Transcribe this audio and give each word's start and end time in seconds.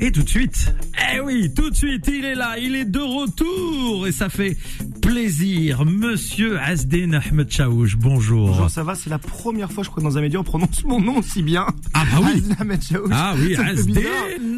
Et 0.00 0.12
tout 0.12 0.22
de 0.22 0.28
suite, 0.28 0.72
eh 1.12 1.20
oui, 1.20 1.52
tout 1.54 1.70
de 1.70 1.74
suite, 1.74 2.06
il 2.06 2.24
est 2.24 2.36
là, 2.36 2.56
il 2.58 2.76
est 2.76 2.84
de 2.84 3.00
retour 3.00 4.06
et 4.06 4.12
ça 4.12 4.28
fait 4.28 4.56
plaisir. 5.02 5.84
Monsieur 5.84 6.58
Asdin 6.60 7.14
Ahmed 7.14 7.50
Chaouch, 7.50 7.96
bonjour. 7.96 8.48
Bonjour, 8.48 8.70
ça 8.70 8.84
va, 8.84 8.94
c'est 8.94 9.10
la 9.10 9.18
première 9.18 9.72
fois, 9.72 9.82
je 9.82 9.90
crois, 9.90 10.02
dans 10.02 10.16
un 10.16 10.20
média, 10.20 10.38
on 10.38 10.44
prononce 10.44 10.84
mon 10.84 11.00
nom 11.00 11.18
aussi 11.18 11.42
bien. 11.42 11.66
Ah 11.94 12.04
bah 12.12 12.20
oui. 12.22 12.30
Asdin 12.40 12.54
Ahmed 12.60 12.80
Chaouch. 12.82 13.08
Ah 13.12 13.34
oui, 13.38 13.56
Asdin. 13.56 14.00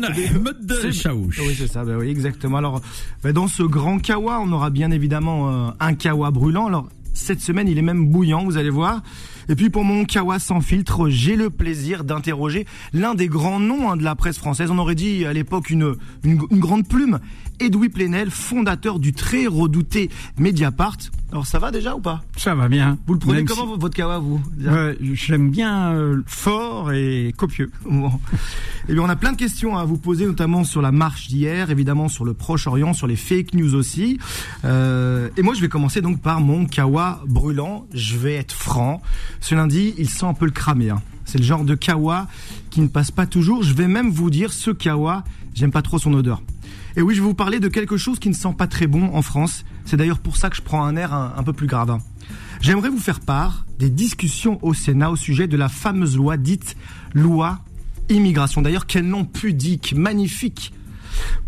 Ahmed 0.02 0.72
C'est- 0.82 0.92
Chaouch. 0.92 1.34
Oui, 1.40 1.54
c'est 1.56 1.68
ça, 1.68 1.84
bah 1.84 1.94
oui, 1.98 2.08
exactement. 2.10 2.58
Alors, 2.58 2.82
bah, 3.22 3.32
dans 3.32 3.48
ce 3.48 3.62
grand 3.62 3.98
kawa, 3.98 4.40
on 4.44 4.52
aura 4.52 4.68
bien 4.68 4.90
évidemment 4.90 5.68
euh, 5.68 5.70
un 5.80 5.94
kawa 5.94 6.30
brûlant. 6.30 6.66
Alors, 6.66 6.88
cette 7.14 7.40
semaine, 7.40 7.66
il 7.68 7.78
est 7.78 7.82
même 7.82 8.08
bouillant, 8.08 8.44
vous 8.44 8.58
allez 8.58 8.70
voir. 8.70 9.02
Et 9.50 9.56
puis, 9.56 9.68
pour 9.68 9.82
mon 9.82 10.04
kawa 10.04 10.38
sans 10.38 10.60
filtre, 10.60 11.08
j'ai 11.08 11.34
le 11.34 11.50
plaisir 11.50 12.04
d'interroger 12.04 12.66
l'un 12.92 13.16
des 13.16 13.26
grands 13.26 13.58
noms 13.58 13.90
hein, 13.90 13.96
de 13.96 14.04
la 14.04 14.14
presse 14.14 14.38
française. 14.38 14.70
On 14.70 14.78
aurait 14.78 14.94
dit 14.94 15.26
à 15.26 15.32
l'époque 15.32 15.70
une, 15.70 15.96
une, 16.22 16.40
une 16.52 16.60
grande 16.60 16.86
plume. 16.86 17.18
Edoui 17.60 17.88
Plenel, 17.90 18.30
fondateur 18.30 18.98
du 18.98 19.12
très 19.12 19.46
redouté 19.46 20.10
Mediapart. 20.38 20.96
Alors, 21.32 21.46
ça 21.46 21.58
va 21.60 21.70
déjà 21.70 21.94
ou 21.94 22.00
pas? 22.00 22.22
Ça 22.36 22.54
va 22.56 22.68
bien. 22.68 22.98
Vous 23.06 23.12
le 23.14 23.18
prenez 23.20 23.34
Même 23.38 23.44
comment, 23.46 23.74
si- 23.74 23.80
votre 23.80 23.94
kawa, 23.94 24.18
vous 24.18 24.40
Ouais, 24.60 24.96
je 25.00 25.30
l'aime 25.32 25.50
bien 25.50 25.92
euh, 25.92 26.22
fort 26.26 26.90
et 26.92 27.32
copieux. 27.36 27.70
Bon. 27.88 28.10
Eh 28.88 28.94
bien, 28.94 29.02
on 29.02 29.08
a 29.08 29.14
plein 29.14 29.30
de 29.32 29.36
questions 29.36 29.76
à 29.78 29.84
vous 29.84 29.96
poser, 29.98 30.26
notamment 30.26 30.64
sur 30.64 30.82
la 30.82 30.90
marche 30.90 31.28
d'hier, 31.28 31.70
évidemment 31.70 32.08
sur 32.08 32.24
le 32.24 32.34
Proche-Orient, 32.34 32.94
sur 32.94 33.06
les 33.06 33.14
fake 33.16 33.54
news 33.54 33.74
aussi. 33.74 34.18
Euh, 34.64 35.28
et 35.36 35.42
moi, 35.42 35.54
je 35.54 35.60
vais 35.60 35.68
commencer 35.68 36.00
donc 36.00 36.20
par 36.20 36.40
mon 36.40 36.66
kawa 36.66 37.22
brûlant. 37.28 37.86
Je 37.94 38.16
vais 38.16 38.34
être 38.34 38.52
franc. 38.52 39.00
Ce 39.40 39.54
lundi, 39.54 39.94
il 39.98 40.08
sent 40.08 40.26
un 40.26 40.34
peu 40.34 40.46
le 40.46 40.50
cramé. 40.52 40.90
hein. 40.90 41.00
C'est 41.30 41.38
le 41.38 41.44
genre 41.44 41.64
de 41.64 41.76
kawa 41.76 42.26
qui 42.70 42.80
ne 42.80 42.88
passe 42.88 43.12
pas 43.12 43.24
toujours. 43.24 43.62
Je 43.62 43.72
vais 43.72 43.86
même 43.86 44.10
vous 44.10 44.30
dire, 44.30 44.52
ce 44.52 44.72
kawa, 44.72 45.22
j'aime 45.54 45.70
pas 45.70 45.80
trop 45.80 45.96
son 46.00 46.12
odeur. 46.12 46.42
Et 46.96 47.02
oui, 47.02 47.14
je 47.14 47.20
vais 47.20 47.26
vous 47.28 47.34
parler 47.34 47.60
de 47.60 47.68
quelque 47.68 47.96
chose 47.96 48.18
qui 48.18 48.28
ne 48.28 48.34
sent 48.34 48.52
pas 48.58 48.66
très 48.66 48.88
bon 48.88 49.14
en 49.14 49.22
France. 49.22 49.64
C'est 49.84 49.96
d'ailleurs 49.96 50.18
pour 50.18 50.36
ça 50.36 50.50
que 50.50 50.56
je 50.56 50.62
prends 50.62 50.82
un 50.84 50.96
air 50.96 51.14
un, 51.14 51.34
un 51.36 51.42
peu 51.44 51.52
plus 51.52 51.68
grave. 51.68 51.88
hein. 51.88 51.98
J'aimerais 52.60 52.88
vous 52.88 52.98
faire 52.98 53.20
part 53.20 53.64
des 53.78 53.90
discussions 53.90 54.58
au 54.62 54.74
Sénat 54.74 55.12
au 55.12 55.16
sujet 55.16 55.46
de 55.46 55.56
la 55.56 55.68
fameuse 55.68 56.16
loi 56.16 56.36
dite 56.36 56.76
loi 57.14 57.60
immigration. 58.08 58.60
D'ailleurs, 58.60 58.86
quel 58.86 59.06
nom 59.06 59.24
pudique, 59.24 59.94
magnifique 59.96 60.72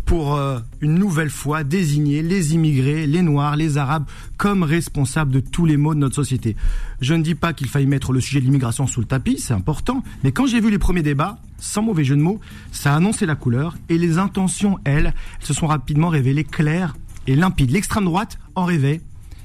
pour 0.05 0.35
euh, 0.35 0.59
une 0.81 0.95
nouvelle 0.95 1.29
fois 1.29 1.63
désigner 1.63 2.21
les 2.21 2.53
immigrés, 2.53 3.07
les 3.07 3.21
noirs, 3.21 3.55
les 3.55 3.77
arabes 3.77 4.05
comme 4.37 4.63
responsables 4.63 5.31
de 5.31 5.39
tous 5.39 5.65
les 5.65 5.77
maux 5.77 5.93
de 5.93 5.99
notre 5.99 6.15
société. 6.15 6.55
Je 7.01 7.13
ne 7.13 7.23
dis 7.23 7.35
pas 7.35 7.53
qu'il 7.53 7.67
faille 7.67 7.87
mettre 7.87 8.11
le 8.11 8.19
sujet 8.19 8.39
de 8.39 8.45
l'immigration 8.45 8.87
sous 8.87 8.99
le 8.99 9.07
tapis, 9.07 9.39
c'est 9.39 9.53
important, 9.53 10.03
mais 10.23 10.31
quand 10.31 10.45
j'ai 10.45 10.59
vu 10.59 10.69
les 10.69 10.79
premiers 10.79 11.03
débats, 11.03 11.37
sans 11.57 11.81
mauvais 11.81 12.03
jeu 12.03 12.15
de 12.15 12.21
mots, 12.21 12.39
ça 12.71 12.93
a 12.93 12.97
annoncé 12.97 13.25
la 13.25 13.35
couleur 13.35 13.75
et 13.89 13.97
les 13.97 14.17
intentions, 14.17 14.79
elles, 14.83 15.13
elles 15.39 15.47
se 15.47 15.53
sont 15.53 15.67
rapidement 15.67 16.09
révélées 16.09 16.43
claires 16.43 16.95
et 17.27 17.35
limpides. 17.35 17.71
L'extrême 17.71 18.05
droite 18.05 18.37
en 18.55 18.65
rêvait, 18.65 19.01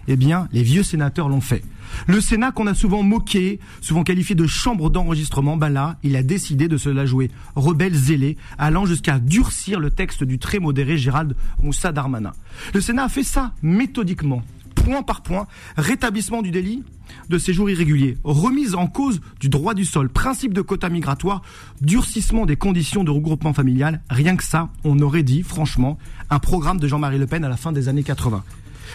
eh 0.09 0.17
bien, 0.17 0.49
les 0.53 0.63
vieux 0.63 0.83
sénateurs 0.83 1.29
l'ont 1.29 1.41
fait. 1.41 1.63
Le 2.07 2.21
Sénat 2.21 2.53
qu'on 2.53 2.67
a 2.67 2.75
souvent 2.75 3.03
moqué, 3.03 3.61
souvent 3.81 4.03
qualifié 4.03 4.35
de 4.35 4.47
chambre 4.47 4.91
d'enregistrement, 4.91 5.57
ben 5.57 5.69
là, 5.69 5.97
il 6.03 6.17
a 6.17 6.23
décidé 6.23 6.69
de 6.69 6.77
se 6.77 6.89
la 6.89 7.07
jouer 7.07 7.31
rebelle 7.55 7.95
zélé, 7.95 8.37
allant 8.59 8.87
jusqu'à 8.87 9.19
durcir 9.19 9.81
le 9.81 9.91
texte 9.91 10.25
du 10.25 10.39
très 10.39 10.59
modéré 10.59 10.97
Gérald 10.97 11.37
Moussa 11.63 11.93
Darmanin. 11.93 12.33
Le 12.75 12.81
Sénat 12.81 13.05
a 13.05 13.09
fait 13.09 13.23
ça 13.23 13.53
méthodiquement, 13.63 14.43
point 14.75 15.03
par 15.03 15.23
point, 15.23 15.47
rétablissement 15.77 16.43
du 16.43 16.51
délit 16.51 16.83
de 17.29 17.39
séjour 17.39 17.71
irrégulier, 17.71 18.17
remise 18.25 18.75
en 18.75 18.87
cause 18.87 19.21
du 19.41 19.49
droit 19.49 19.75
du 19.75 19.85
sol, 19.85 20.09
principe 20.09 20.53
de 20.53 20.61
quota 20.61 20.89
migratoire, 20.89 21.43
durcissement 21.81 22.47
des 22.47 22.57
conditions 22.57 23.05
de 23.05 23.11
regroupement 23.11 23.53
familial, 23.53 24.03
rien 24.11 24.37
que 24.37 24.45
ça, 24.45 24.69
on 24.85 24.99
aurait 25.01 25.23
dit, 25.23 25.43
franchement, 25.43 25.99
un 26.31 26.39
programme 26.39 26.79
de 26.79 26.87
Jean-Marie 26.87 27.19
Le 27.19 27.27
Pen 27.27 27.45
à 27.45 27.49
la 27.49 27.57
fin 27.57 27.73
des 27.73 27.89
années 27.89 28.03
80. 28.03 28.45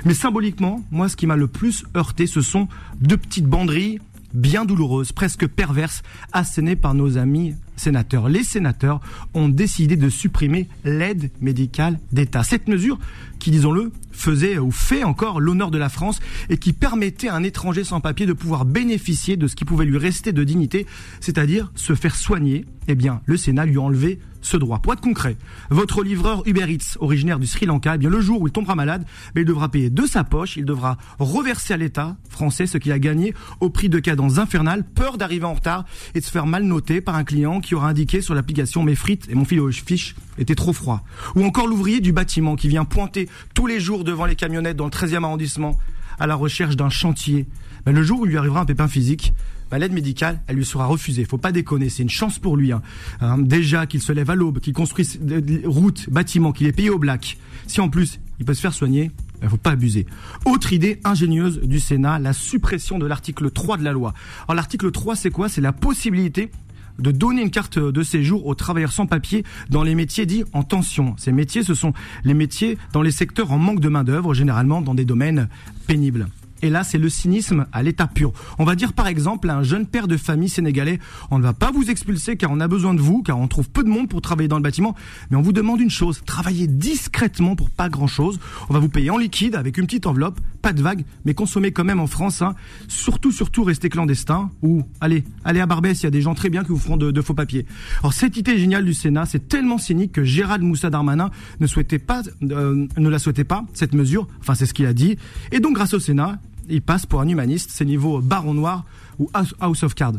Mais 0.06 0.14
symboliquement, 0.14 0.84
moi, 0.92 1.10
ce 1.10 1.16
qui 1.16 1.28
m'a 1.28 1.36
le 1.36 1.48
plus 1.48 1.86
heurté, 1.96 2.28
ce 2.28 2.42
sont 2.42 2.68
deux 3.00 3.18
petites 3.18 3.46
banderilles 3.46 4.00
bien 4.34 4.66
douloureuses, 4.66 5.12
presque 5.12 5.48
perverses, 5.48 6.02
assénées 6.32 6.76
par 6.76 6.94
nos 6.94 7.18
amis 7.18 7.56
sénateurs. 7.76 8.30
Les 8.30 8.44
sénateurs 8.44 9.02
ont 9.34 9.50
décidé 9.50 9.96
de 9.96 10.10
supprimer 10.10 10.68
l'aide 10.84 11.32
médicale 11.42 12.00
d'État. 12.12 12.44
Cette 12.44 12.68
mesure, 12.68 13.00
qui, 13.40 13.52
disons-le, 13.52 13.92
faisait 14.12 14.58
ou 14.58 14.72
fait 14.72 15.04
encore 15.04 15.42
l'honneur 15.42 15.72
de 15.72 15.78
la 15.78 15.90
France 15.90 16.20
et 16.50 16.58
qui 16.58 16.72
permettait 16.72 17.30
à 17.30 17.36
un 17.36 17.44
étranger 17.44 17.84
sans 17.84 18.00
papier 18.00 18.26
de 18.26 18.34
pouvoir 18.34 18.66
bénéficier 18.66 19.38
de 19.38 19.48
ce 19.48 19.56
qui 19.56 19.66
pouvait 19.66 19.86
lui 19.86 19.98
rester 19.98 20.32
de 20.32 20.44
dignité, 20.44 20.86
c'est-à-dire 21.20 21.72
se 21.76 21.96
faire 21.96 22.16
soigner, 22.16 22.66
eh 22.88 22.96
bien, 22.96 23.22
le 23.26 23.38
Sénat 23.38 23.66
lui 23.66 23.78
a 23.78 23.82
enlevé 23.82 24.20
ce 24.42 24.58
droit. 24.58 24.80
Pour 24.80 24.94
être 24.94 25.02
concret, 25.02 25.38
votre 25.70 26.04
livreur 26.04 26.44
Uber 26.46 26.72
Eats, 26.72 26.98
originaire 27.00 27.40
du 27.40 27.48
Sri 27.48 27.66
Lanka, 27.66 27.96
eh 27.96 27.98
bien, 27.98 28.10
le 28.10 28.22
jour 28.22 28.42
où 28.42 28.48
il 28.48 28.52
tombera 28.52 28.76
malade, 28.76 29.06
ben, 29.34 29.42
il 29.42 29.46
devra 29.46 29.70
payer 29.70 29.90
de 29.90 30.06
sa 30.06 30.24
poche, 30.24 30.58
il 30.58 30.66
devra 30.66 30.98
reverser 31.20 31.74
à 31.74 31.78
l'État 31.78 32.18
français 32.30 32.68
ce 32.68 32.78
qu'il 32.78 32.92
a 32.92 33.00
gagné 33.00 33.34
au 33.62 33.70
prix 33.70 33.90
de 33.90 34.00
cadences 34.00 34.38
infernales, 34.38 34.84
peur 34.84 35.18
d'arriver 35.18 35.46
en 35.46 35.54
retard 35.54 35.86
et 36.14 36.20
de 36.20 36.26
se 36.26 36.32
faire 36.32 36.46
mal 36.46 36.64
noter 36.64 37.02
par 37.02 37.16
un 37.16 37.24
client 37.24 37.62
qui 37.64 37.76
aura 37.76 37.90
indiqué 37.90 38.22
sur 38.22 38.34
l'application 38.36 38.84
mes 38.84 38.96
frites 38.96 39.28
et 39.30 39.36
mon 39.36 39.46
fil 39.46 39.60
aux 39.60 39.72
fiches 39.72 40.16
était 40.38 40.56
trop 40.56 40.74
froid. 40.74 41.04
Ou 41.36 41.44
encore 41.44 41.68
l'ouvrier 41.68 42.00
du 42.00 42.12
bâtiment 42.14 42.56
qui 42.56 42.68
vient 42.68 42.86
pointer 42.86 43.28
tous 43.54 43.68
les 43.68 43.80
jours 43.80 44.04
devant 44.04 44.26
les 44.26 44.36
camionnettes 44.36 44.78
dans 44.78 44.86
le 44.86 44.92
13e 44.92 45.24
arrondissement 45.24 45.78
à 46.20 46.28
la 46.28 46.36
recherche 46.36 46.76
d'un 46.76 46.90
chantier. 46.90 47.48
Ben, 47.86 47.92
le 47.94 48.04
jour 48.04 48.22
où 48.22 48.26
il 48.26 48.30
lui 48.30 48.38
arrivera 48.38 48.62
un 48.62 48.66
pépin 48.66 48.88
physique, 48.88 49.34
ben, 49.72 49.80
l'aide 49.80 49.94
médicale, 49.94 50.42
elle 50.48 50.56
lui 50.58 50.66
sera 50.66 50.86
refusée. 50.86 51.26
Faut 51.26 51.38
pas 51.40 51.52
déconner, 51.52 51.90
c'est 51.90 52.04
une 52.04 52.10
chance 52.10 52.38
pour 52.40 52.56
lui. 52.56 52.72
hein. 52.72 52.82
Hein, 53.22 53.40
déjà 53.40 53.88
qu'il 53.88 54.02
se 54.02 54.12
lève 54.12 54.30
à 54.30 54.36
l'aube, 54.36 54.60
qu'il 54.60 54.74
construise 54.74 55.20
des- 55.20 55.64
routes, 55.66 56.10
bâtiments, 56.10 56.52
qu'il 56.52 56.68
est 56.68 56.72
payé 56.72 56.90
au 56.92 57.00
black. 57.00 57.38
Si 57.68 57.82
en 57.82 57.90
plus 57.90 58.20
il 58.40 58.46
peut 58.46 58.54
se 58.54 58.62
faire 58.62 58.74
soigner, 58.74 59.12
il 59.42 59.50
faut 59.50 59.58
pas 59.58 59.72
abuser. 59.72 60.06
Autre 60.46 60.72
idée 60.72 61.00
ingénieuse 61.04 61.60
du 61.62 61.80
Sénat, 61.80 62.20
la 62.20 62.32
suppression 62.34 62.98
de 63.00 63.06
l'article 63.06 63.50
3 63.52 63.78
de 63.78 63.84
la 63.84 63.92
loi. 63.92 64.14
Alors 64.48 64.56
l'article 64.56 64.92
3, 64.92 65.16
c'est 65.16 65.32
quoi? 65.32 65.50
C'est 65.50 65.60
la 65.62 65.74
possibilité 65.74 66.50
de 67.00 67.12
donner 67.12 67.42
une 67.42 67.52
carte 67.52 67.80
de 67.80 68.04
séjour 68.04 68.46
aux 68.46 68.56
travailleurs 68.56 68.94
sans 68.94 69.06
papier 69.06 69.44
dans 69.70 69.84
les 69.84 69.96
métiers 69.96 70.26
dits 70.26 70.44
en 70.54 70.64
tension. 70.64 71.16
Ces 71.18 71.32
métiers, 71.32 71.64
ce 71.64 71.74
sont 71.74 71.94
les 72.24 72.34
métiers 72.34 72.78
dans 72.92 73.02
les 73.02 73.12
secteurs 73.12 73.52
en 73.52 73.58
manque 73.58 73.80
de 73.80 73.90
main-d'œuvre, 73.90 74.34
généralement 74.34 74.82
dans 74.82 74.96
des 74.96 75.06
domaines 75.06 75.50
pénibles. 75.88 76.28
Et 76.64 76.70
là, 76.70 76.86
c'est 76.86 76.98
le 76.98 77.10
cynisme 77.10 77.66
à 77.74 77.84
l'état 77.84 78.08
pur. 78.08 78.32
On 78.58 78.64
va 78.64 78.76
dire 78.76 78.94
par 78.94 79.08
exemple 79.08 79.50
à 79.50 79.58
un 79.58 79.64
jeune 79.64 79.86
père 79.86 80.08
de 80.08 80.16
famille 80.16 80.48
sénégalais, 80.48 80.98
on 81.30 81.38
ne 81.38 81.44
va 81.44 81.52
pas 81.52 81.72
vous 81.72 81.92
expulser 81.92 82.38
car 82.38 82.52
on 82.52 82.62
a 82.62 82.70
besoin 82.70 82.94
de 82.94 83.02
vous, 83.02 83.22
car 83.22 83.38
on 83.38 83.50
trouve 83.50 83.70
peu 83.70 83.84
de 83.84 83.90
monde 83.90 84.08
pour 84.08 84.22
travailler 84.22 84.48
dans 84.48 84.56
le 84.56 84.64
bâtiment, 84.64 84.96
mais 85.30 85.36
on 85.36 85.42
vous 85.42 85.52
demande 85.52 85.82
une 85.82 85.90
chose, 85.90 86.22
travaillez 86.26 86.68
discrètement 86.68 87.58
pour 87.58 87.70
pas 87.70 87.90
grand-chose. 87.90 88.40
On 88.70 88.74
va 88.74 88.80
vous 88.80 88.88
payer 88.88 89.10
en 89.10 89.18
liquide 89.18 89.56
avec 89.56 89.78
une 89.78 89.88
petite 89.88 90.08
enveloppe, 90.08 90.40
pas 90.62 90.72
de 90.72 90.82
vague, 90.82 91.04
mais 91.26 91.34
consommez 91.34 91.74
quand 91.74 91.84
même 91.84 92.00
en 92.00 92.08
France. 92.08 92.42
hein. 92.42 92.56
Surtout, 92.88 93.34
surtout, 93.34 93.66
restez 93.66 93.90
clandestin 93.90 94.50
ou 94.62 94.84
allez, 95.02 95.26
allez 95.44 95.60
à 95.60 95.66
Barbès, 95.66 96.00
il 96.00 96.06
y 96.06 96.08
a 96.08 96.12
des 96.12 96.22
gens 96.22 96.34
très 96.34 96.50
bien 96.50 96.64
qui 96.64 96.70
vous 96.70 96.80
feront 96.80 96.96
de, 96.96 97.22
faux 97.22 97.34
papiers. 97.34 97.66
Alors 98.00 98.14
cette 98.14 98.38
idée 98.38 98.58
géniale 98.58 98.86
du 98.86 98.94
Sénat, 98.94 99.26
c'est 99.26 99.50
tellement 99.50 99.78
cynique 99.78 100.14
que 100.14 100.24
Gérald 100.24 100.64
Moussa 100.64 100.90
Darmanin 100.90 101.30
ne 101.60 101.68
souhaitait 101.68 102.00
pas, 102.00 102.22
euh, 102.42 102.88
ne 102.98 103.10
la 103.10 103.20
souhaitait 103.20 103.44
pas 103.44 103.66
cette 103.74 103.94
mesure. 103.94 104.28
Enfin, 104.40 104.56
c'est 104.56 104.66
ce 104.66 104.74
qu'il 104.74 104.86
a 104.86 104.94
dit. 104.94 105.18
Et 105.52 105.60
donc, 105.60 105.76
grâce 105.76 105.94
au 105.94 106.00
Sénat, 106.00 106.40
il 106.70 106.82
passe 106.82 107.06
pour 107.06 107.22
un 107.22 107.28
humaniste, 107.28 107.70
c'est 107.72 107.86
niveau 107.86 108.22
baron 108.22 108.54
noir 108.54 108.86
ou 109.20 109.30
House 109.60 109.84
of 109.84 109.94
Cards. 109.94 110.16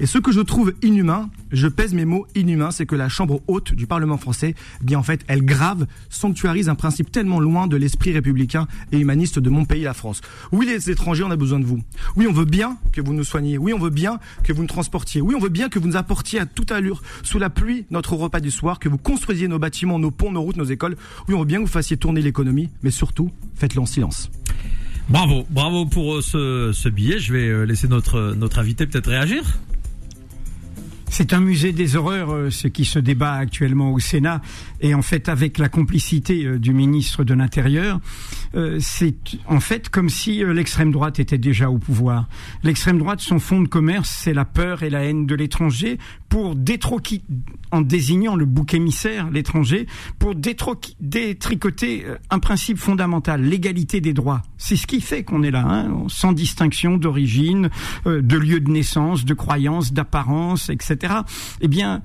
Et 0.00 0.06
ce 0.06 0.18
que 0.18 0.30
je 0.30 0.40
trouve 0.40 0.74
inhumain, 0.80 1.28
je 1.50 1.66
pèse 1.66 1.92
mes 1.92 2.04
mots 2.04 2.26
inhumain, 2.36 2.70
c'est 2.70 2.86
que 2.86 2.94
la 2.94 3.08
Chambre 3.08 3.42
haute 3.48 3.74
du 3.74 3.88
Parlement 3.88 4.16
français, 4.16 4.54
eh 4.80 4.84
bien 4.84 4.98
en 4.98 5.02
fait, 5.02 5.24
elle 5.26 5.44
grave, 5.44 5.86
sanctuarise 6.08 6.68
un 6.68 6.76
principe 6.76 7.10
tellement 7.10 7.40
loin 7.40 7.66
de 7.66 7.76
l'esprit 7.76 8.12
républicain 8.12 8.68
et 8.92 8.98
humaniste 8.98 9.40
de 9.40 9.50
mon 9.50 9.64
pays, 9.64 9.82
la 9.82 9.94
France. 9.94 10.20
Oui, 10.52 10.66
les 10.66 10.90
étrangers, 10.90 11.24
on 11.24 11.32
a 11.32 11.36
besoin 11.36 11.58
de 11.58 11.64
vous. 11.64 11.80
Oui, 12.14 12.28
on 12.28 12.32
veut 12.32 12.44
bien 12.44 12.76
que 12.92 13.00
vous 13.00 13.12
nous 13.12 13.24
soigniez. 13.24 13.58
Oui, 13.58 13.72
on 13.72 13.78
veut 13.78 13.90
bien 13.90 14.20
que 14.44 14.52
vous 14.52 14.62
nous 14.62 14.68
transportiez. 14.68 15.20
Oui, 15.20 15.34
on 15.34 15.40
veut 15.40 15.48
bien 15.48 15.68
que 15.68 15.80
vous 15.80 15.88
nous 15.88 15.96
apportiez 15.96 16.38
à 16.38 16.46
toute 16.46 16.70
allure, 16.70 17.02
sous 17.24 17.40
la 17.40 17.50
pluie, 17.50 17.84
notre 17.90 18.14
repas 18.14 18.40
du 18.40 18.52
soir, 18.52 18.78
que 18.78 18.88
vous 18.88 18.98
construisiez 18.98 19.48
nos 19.48 19.58
bâtiments, 19.58 19.98
nos 19.98 20.12
ponts, 20.12 20.30
nos 20.30 20.42
routes, 20.42 20.56
nos 20.56 20.64
écoles. 20.64 20.96
Oui, 21.26 21.34
on 21.34 21.40
veut 21.40 21.44
bien 21.44 21.58
que 21.58 21.64
vous 21.64 21.72
fassiez 21.72 21.96
tourner 21.96 22.22
l'économie, 22.22 22.70
mais 22.84 22.92
surtout, 22.92 23.32
faites-le 23.56 23.80
en 23.80 23.86
silence. 23.86 24.30
Bravo, 25.08 25.46
bravo 25.48 25.86
pour 25.86 26.16
euh, 26.16 26.72
ce, 26.72 26.88
billet. 26.90 27.18
Je 27.18 27.32
vais 27.32 27.48
euh, 27.48 27.64
laisser 27.64 27.88
notre, 27.88 28.34
notre 28.36 28.58
invité 28.58 28.86
peut-être 28.86 29.08
réagir. 29.08 29.58
C'est 31.10 31.32
un 31.32 31.40
musée 31.40 31.72
des 31.72 31.96
horreurs, 31.96 32.32
euh, 32.32 32.50
ce 32.50 32.68
qui 32.68 32.84
se 32.84 32.98
débat 32.98 33.32
actuellement 33.32 33.92
au 33.92 33.98
Sénat, 33.98 34.42
et 34.80 34.94
en 34.94 35.02
fait 35.02 35.28
avec 35.28 35.58
la 35.58 35.68
complicité 35.68 36.44
euh, 36.44 36.58
du 36.58 36.72
ministre 36.72 37.24
de 37.24 37.34
l'Intérieur, 37.34 37.98
euh, 38.54 38.78
c'est 38.80 39.14
en 39.46 39.60
fait 39.60 39.88
comme 39.88 40.08
si 40.08 40.42
euh, 40.42 40.52
l'extrême 40.52 40.92
droite 40.92 41.18
était 41.18 41.38
déjà 41.38 41.70
au 41.70 41.78
pouvoir. 41.78 42.28
L'extrême 42.62 42.98
droite, 42.98 43.20
son 43.20 43.38
fond 43.38 43.60
de 43.60 43.68
commerce, 43.68 44.10
c'est 44.10 44.34
la 44.34 44.44
peur 44.44 44.82
et 44.82 44.90
la 44.90 45.04
haine 45.04 45.26
de 45.26 45.34
l'étranger 45.34 45.98
pour 46.28 46.54
détroquer, 46.54 47.22
en 47.70 47.80
désignant 47.80 48.36
le 48.36 48.44
bouc 48.44 48.74
émissaire, 48.74 49.30
l'étranger, 49.30 49.86
pour 50.18 50.34
détricoter 50.34 52.04
euh, 52.06 52.16
un 52.30 52.38
principe 52.38 52.78
fondamental, 52.78 53.42
l'égalité 53.42 54.00
des 54.00 54.12
droits. 54.12 54.42
C'est 54.56 54.76
ce 54.76 54.86
qui 54.86 55.00
fait 55.00 55.24
qu'on 55.24 55.42
est 55.42 55.50
là, 55.50 55.64
hein, 55.66 56.04
sans 56.08 56.32
distinction 56.32 56.96
d'origine, 56.96 57.70
euh, 58.06 58.22
de 58.22 58.36
lieu 58.36 58.60
de 58.60 58.70
naissance, 58.70 59.24
de 59.24 59.34
croyance, 59.34 59.92
d'apparence, 59.92 60.68
etc. 60.68 61.14
Eh 61.60 61.68
bien, 61.68 62.02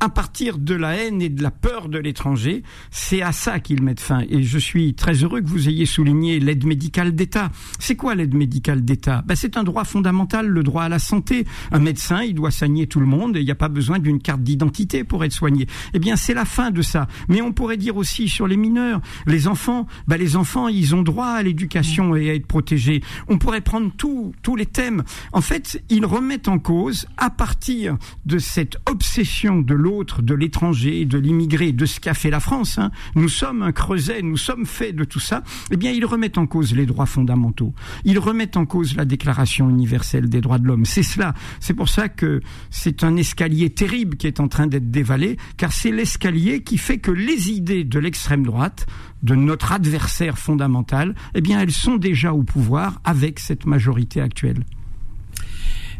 à 0.00 0.08
partir 0.08 0.56
de 0.58 0.74
la 0.74 0.94
haine 0.94 1.20
et 1.20 1.28
de 1.28 1.42
la 1.42 1.50
peur 1.50 1.88
de 1.88 1.98
l'étranger, 1.98 2.62
c'est 2.90 3.20
à 3.20 3.32
ça 3.32 3.60
qu'ils 3.60 3.82
mettent 3.82 4.00
fin. 4.00 4.22
Et 4.30 4.42
je 4.42 4.58
suis 4.58 4.94
très 4.94 5.12
heureux 5.12 5.42
que 5.42 5.46
vous 5.46 5.68
ayez 5.68 5.84
souligné 5.84 6.40
l'aide 6.40 6.64
médicale 6.64 7.14
d'État. 7.14 7.50
C'est 7.78 7.96
quoi 7.96 8.14
l'aide 8.14 8.34
médicale 8.34 8.82
d'État? 8.82 9.22
Ben, 9.26 9.34
C'est 9.34 9.58
un 9.58 9.62
droit 9.62 9.84
fondamental, 9.84 10.48
le 10.48 10.62
droit 10.62 10.84
à 10.84 10.88
la 10.88 10.98
santé. 10.98 11.44
Un 11.70 11.80
médecin, 11.80 12.22
il 12.22 12.34
doit 12.34 12.50
soigner 12.50 12.86
tout 12.86 12.98
le 12.98 13.06
monde 13.06 13.36
et 13.36 13.40
il 13.40 13.44
n'y 13.44 13.50
a 13.50 13.56
pas 13.56 13.68
besoin 13.68 13.98
d'une 13.98 14.20
carte 14.20 14.42
d'identité 14.42 15.04
pour 15.04 15.22
être 15.22 15.32
soigné. 15.32 15.66
Eh 15.92 15.98
bien, 15.98 16.16
c'est 16.16 16.34
la 16.34 16.46
fin 16.46 16.70
de 16.70 16.80
ça. 16.80 17.06
Mais 17.28 17.42
on 17.42 17.52
pourrait 17.52 17.76
dire 17.76 17.96
aussi 17.98 18.28
sur 18.28 18.46
les 18.46 18.56
mineurs, 18.56 19.00
les 19.26 19.48
enfants, 19.48 19.86
ben, 20.08 20.16
les 20.16 20.34
enfants, 20.34 20.68
ils 20.68 20.94
ont 20.94 21.02
droit 21.02 21.26
à 21.26 21.42
l'éducation 21.42 22.16
et 22.16 22.30
à 22.30 22.34
être 22.34 22.46
protégés. 22.46 23.02
On 23.28 23.36
pourrait 23.36 23.60
prendre 23.60 23.92
tous 23.96 24.56
les 24.56 24.66
thèmes. 24.66 25.04
En 25.32 25.42
fait, 25.42 25.82
ils 25.90 26.06
remettent 26.06 26.48
en 26.48 26.58
cause, 26.58 27.06
à 27.18 27.28
partir 27.28 27.98
de 28.24 28.38
cette 28.38 28.78
obsession 28.86 29.60
de 29.60 29.74
l'autre, 29.74 29.89
de 29.90 30.34
l'étranger, 30.34 31.04
de 31.04 31.18
l'immigré, 31.18 31.72
de 31.72 31.84
ce 31.84 31.98
qu'a 31.98 32.14
fait 32.14 32.30
la 32.30 32.38
France, 32.38 32.78
hein. 32.78 32.90
nous 33.16 33.28
sommes 33.28 33.62
un 33.62 33.72
creuset, 33.72 34.22
nous 34.22 34.36
sommes 34.36 34.64
faits 34.64 34.94
de 34.94 35.04
tout 35.04 35.18
ça, 35.18 35.42
eh 35.72 35.76
bien, 35.76 35.90
ils 35.90 36.04
remettent 36.04 36.38
en 36.38 36.46
cause 36.46 36.74
les 36.74 36.86
droits 36.86 37.06
fondamentaux. 37.06 37.74
Ils 38.04 38.18
remettent 38.18 38.56
en 38.56 38.66
cause 38.66 38.94
la 38.94 39.04
Déclaration 39.04 39.68
universelle 39.68 40.28
des 40.28 40.40
droits 40.40 40.58
de 40.58 40.66
l'homme. 40.66 40.84
C'est 40.84 41.02
cela. 41.02 41.34
C'est 41.58 41.74
pour 41.74 41.88
ça 41.88 42.08
que 42.08 42.40
c'est 42.70 43.02
un 43.02 43.16
escalier 43.16 43.70
terrible 43.70 44.16
qui 44.16 44.28
est 44.28 44.38
en 44.38 44.46
train 44.46 44.68
d'être 44.68 44.90
dévalé, 44.90 45.36
car 45.56 45.72
c'est 45.72 45.90
l'escalier 45.90 46.62
qui 46.62 46.78
fait 46.78 46.98
que 46.98 47.10
les 47.10 47.50
idées 47.50 47.82
de 47.82 47.98
l'extrême 47.98 48.44
droite, 48.44 48.86
de 49.22 49.34
notre 49.34 49.72
adversaire 49.72 50.38
fondamental, 50.38 51.14
eh 51.34 51.40
bien, 51.40 51.60
elles 51.60 51.72
sont 51.72 51.96
déjà 51.96 52.32
au 52.32 52.44
pouvoir 52.44 53.00
avec 53.04 53.40
cette 53.40 53.66
majorité 53.66 54.20
actuelle. 54.20 54.64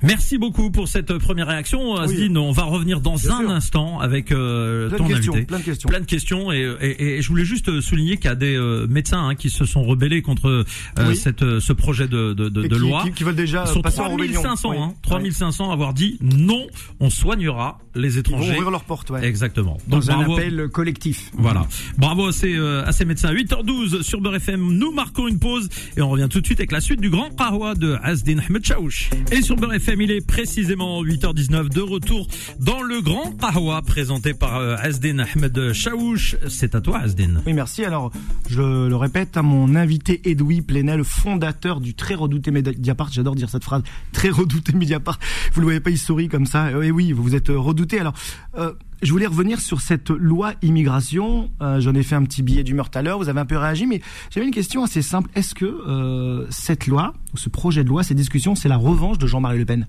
Merci 0.02 0.38
beaucoup 0.38 0.70
pour 0.70 0.88
cette 0.88 1.12
première 1.18 1.46
réaction, 1.48 1.96
Asdine. 1.96 2.38
On 2.38 2.52
va 2.52 2.62
revenir 2.62 3.00
dans 3.00 3.30
un 3.30 3.50
instant 3.50 4.00
avec 4.00 4.32
euh, 4.32 4.88
ton 4.96 5.04
invité. 5.04 5.42
Plein 5.42 5.58
de 5.58 5.64
questions. 5.64 5.88
Plein 5.88 6.00
de 6.00 6.06
questions. 6.06 6.52
Et, 6.52 6.74
et, 6.80 7.16
et 7.18 7.22
je 7.22 7.28
voulais 7.28 7.44
juste 7.44 7.80
souligner 7.80 8.16
qu'il 8.16 8.26
y 8.26 8.32
a 8.32 8.34
des 8.34 8.56
euh, 8.56 8.86
médecins 8.88 9.28
hein, 9.28 9.34
qui 9.34 9.50
se 9.50 9.64
sont 9.66 9.82
rebellés 9.82 10.22
contre 10.22 10.64
euh, 10.98 11.14
cette, 11.14 11.40
ce 11.60 11.72
projet 11.72 12.08
de, 12.08 12.32
de, 12.32 12.48
de, 12.48 12.62
qui, 12.62 12.68
loi. 12.78 13.02
Qui, 13.04 13.12
qui 13.12 13.24
veulent 13.24 13.34
déjà 13.36 13.64
Ils 13.66 13.72
sont 13.72 13.82
passer 13.82 14.00
en 14.00 14.08
rébellion. 14.08 14.40
3500, 14.42 14.70
Oui. 14.70 14.76
hein, 14.80 14.94
3500 15.02 15.70
à 15.70 15.72
avoir 15.74 15.92
dit 15.92 16.18
non, 16.22 16.66
on 17.00 17.10
soignera 17.10 17.78
les 17.94 18.08
Ils 18.08 18.12
vont 18.14 18.20
étrangers. 18.20 18.52
ouvrir 18.52 18.70
leurs 18.70 18.84
portes, 18.84 19.10
ouais. 19.10 19.24
Exactement. 19.26 19.76
Donc 19.88 20.02
Dans 20.04 20.10
un 20.12 20.16
bravo. 20.18 20.36
appel 20.38 20.68
collectif. 20.72 21.30
Voilà. 21.34 21.66
Bravo 21.98 22.28
à 22.28 22.32
ces, 22.32 22.54
euh, 22.54 22.84
à 22.86 22.92
ces 22.92 23.04
médecins. 23.04 23.32
8h12 23.32 24.02
sur 24.02 24.20
Beurre 24.20 24.36
FM. 24.36 24.78
Nous 24.78 24.92
marquons 24.92 25.26
une 25.28 25.38
pause 25.40 25.68
et 25.96 26.00
on 26.00 26.08
revient 26.08 26.28
tout 26.30 26.40
de 26.40 26.46
suite 26.46 26.60
avec 26.60 26.72
la 26.72 26.80
suite 26.80 27.00
du 27.00 27.10
grand 27.10 27.30
Qahwa 27.36 27.74
de 27.74 27.96
Asdin 28.02 28.38
Ahmed 28.38 28.64
Chaouch. 28.64 29.10
Et 29.32 29.42
sur 29.42 29.56
Beurre 29.56 29.74
FM, 29.74 29.89
il 29.98 30.10
est 30.12 30.24
précisément 30.24 31.02
8h19 31.02 31.68
de 31.68 31.80
retour 31.80 32.28
dans 32.60 32.80
le 32.82 33.00
grand 33.00 33.32
Qahwa 33.32 33.82
présenté 33.82 34.34
par 34.34 34.56
euh, 34.56 34.76
Asdin 34.78 35.18
Ahmed 35.18 35.72
Chaouch. 35.72 36.36
C'est 36.48 36.76
à 36.76 36.80
toi, 36.80 36.98
Asdin. 36.98 37.42
Oui, 37.44 37.54
merci. 37.54 37.84
Alors, 37.84 38.12
je 38.48 38.88
le 38.88 38.96
répète, 38.96 39.36
à 39.36 39.42
mon 39.42 39.74
invité 39.74 40.20
Edoui 40.30 40.62
Plenel, 40.62 41.02
fondateur 41.02 41.80
du 41.80 41.94
très 41.94 42.14
redouté 42.14 42.52
Mediapart. 42.52 43.10
J'adore 43.12 43.34
dire 43.34 43.50
cette 43.50 43.64
phrase. 43.64 43.82
Très 44.12 44.30
redouté 44.30 44.72
Mediapart. 44.72 45.18
Vous 45.54 45.60
le 45.60 45.66
voyez 45.66 45.80
pas, 45.80 45.90
il 45.90 45.98
sourit 45.98 46.28
comme 46.28 46.46
ça. 46.46 46.70
Et 46.70 46.92
oui, 46.92 47.10
vous 47.12 47.34
êtes 47.34 47.48
redouté. 47.48 47.98
Alors, 47.98 48.14
euh, 48.56 48.72
je 49.02 49.12
voulais 49.12 49.26
revenir 49.26 49.60
sur 49.60 49.80
cette 49.80 50.10
loi 50.10 50.52
immigration. 50.62 51.50
Euh, 51.62 51.80
J'en 51.80 51.94
ai 51.94 52.02
fait 52.02 52.16
un 52.16 52.24
petit 52.24 52.42
billet 52.42 52.62
d'humeur 52.62 52.90
tout 52.90 52.98
à 52.98 53.02
l'heure. 53.02 53.18
Vous 53.18 53.28
avez 53.28 53.40
un 53.40 53.46
peu 53.46 53.56
réagi, 53.56 53.86
mais 53.86 54.02
j'avais 54.30 54.46
une 54.46 54.52
question 54.52 54.84
assez 54.84 55.00
simple. 55.02 55.30
Est-ce 55.34 55.54
que 55.54 55.64
euh, 55.64 56.46
cette 56.50 56.86
loi, 56.86 57.14
ou 57.32 57.38
ce 57.38 57.48
projet 57.48 57.82
de 57.82 57.88
loi, 57.88 58.02
ces 58.02 58.14
discussions, 58.14 58.54
c'est 58.54 58.68
la 58.68 58.76
revanche 58.76 59.18
de 59.18 59.26
Jean-Marie 59.26 59.58
Le 59.58 59.64
Pen? 59.64 59.79